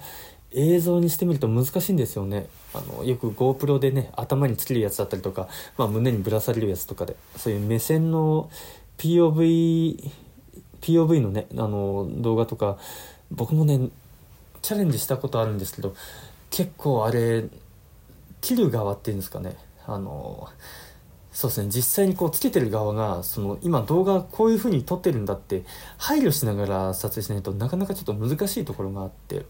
[0.52, 2.46] 映像にしてみると難しいんですよね。
[2.72, 8.48] あのよく GoPro でね頭につけるやつだったりとか、まあ、胸にぶら下げるやつとかでそういう目線の
[8.96, 10.10] POV
[10.80, 12.78] POV のねあの動画とか
[13.30, 13.90] 僕もね
[14.62, 15.94] チャレンジしたことあるんですけど
[16.50, 17.44] 結構あれ
[18.40, 19.56] 切る側っていうんですかね。
[19.86, 20.48] あの
[21.34, 21.68] そうですね。
[21.68, 25.64] 実際にこうつけてる側がその今動画こういう風に撮ってるんだって
[25.98, 29.44] 配慮しながら撮影しないとなかなかちょっと難しいところがあって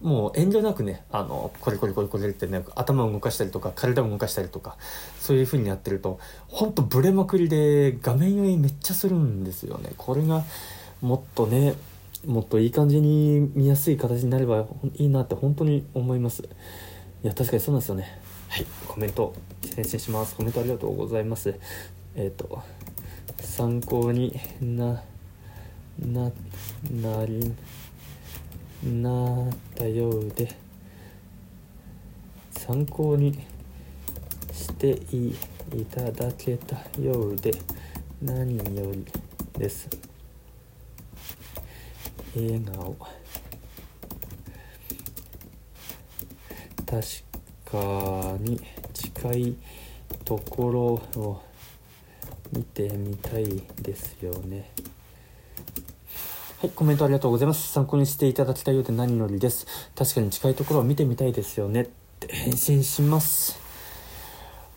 [0.00, 4.78] もう遠慮なくねあのこれこれこれこれってね頭を動かしたりとか体を動かしたりとか
[5.20, 9.92] そういう風にやってるとほんとブレまくりで画面酔いめっちゃするんですよね。
[9.98, 10.44] これが
[11.02, 11.74] もっとね
[12.26, 16.42] もっといい感じに見やすい形になればいいなって本当に思います。
[16.42, 18.21] いや確かにそうなんですよね。
[18.52, 19.32] はいコメント
[19.76, 20.34] 返信します。
[20.36, 21.58] コメントありがとうございます。
[22.14, 22.62] えっ、ー、と
[23.40, 25.02] 参考にな
[25.98, 26.30] な
[26.90, 27.54] なり
[28.84, 30.54] なったようで
[32.50, 33.38] 参考に
[34.52, 35.34] してい
[35.90, 37.52] ただけたようで
[38.20, 39.06] 何より
[39.56, 39.88] です。
[42.36, 42.96] 笑顔。
[46.84, 47.31] 確か
[47.72, 48.60] かに
[48.92, 49.56] 近い
[50.24, 50.70] とこ
[51.14, 51.42] ろを
[52.52, 54.70] 見てみたいですよね。
[56.60, 57.72] はい、コメントありがとうございます。
[57.72, 59.66] 参考にしていただきたいようで何よりです。
[59.96, 61.82] 確かに近いところを見てみたいですよね。
[61.82, 61.88] っ
[62.20, 63.58] て返信します。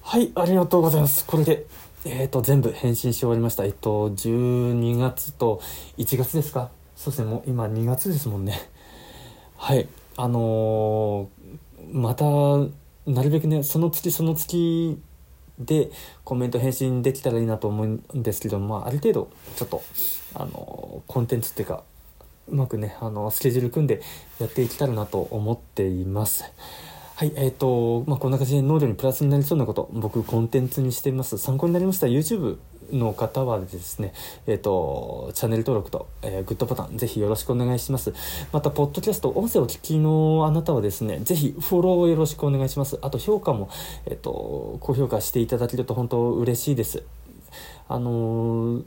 [0.01, 1.25] はい、ありがとうございます。
[1.25, 1.65] これで、
[2.05, 3.65] えっ、ー、と、全部返信し終わりました。
[3.65, 5.61] えっと、12月と
[5.97, 6.69] 1月ですか？
[6.95, 8.69] そうですね、もう今2月ですもんね。
[9.57, 12.25] はい、あのー、また、
[13.07, 14.99] なるべくね、その月その月
[15.59, 15.89] で
[16.23, 19.83] コメント返信できたらいいなと思うんですけど、まあ、ある程度ちょっと
[20.33, 21.83] あのコンテンツっていうか
[22.47, 24.01] うまくねあのスケジュール組んで
[24.39, 26.43] やっていけたらなと思っています。
[27.15, 31.37] はい、えっ、ー、と、まあ、こんな感じで農業にプラスになりそうなこと、僕コンテンツにしています。
[31.37, 32.57] 参考になりました YouTube
[32.91, 34.13] の方はですね、
[34.47, 38.13] えっ、ー、と、チャンネル登録と、えー、グッドボタン、ぜひよろしくお願いします。
[38.51, 42.97] また、ポッドキャスト、音声を聞きのあなたはですね、ぜひフォローをよろしくお願いします。
[43.01, 43.69] あと、評価も、
[44.05, 47.03] えっ、ー、と、高評価していただけると本当嬉しいです。
[47.87, 48.81] あの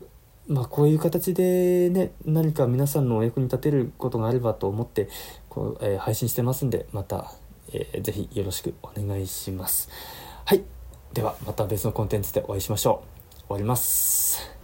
[0.49, 5.09] まあ、こういう形でね、何か皆さんのお役に立てることがあればと思って、
[5.51, 7.33] こう、え配信してますんで、また、
[7.73, 9.91] えー、ぜひよろしくお願いします。
[10.47, 10.65] はい。
[11.13, 13.18] では、また別のコンテンツでお会いしましょう。
[13.49, 14.58] 終わります。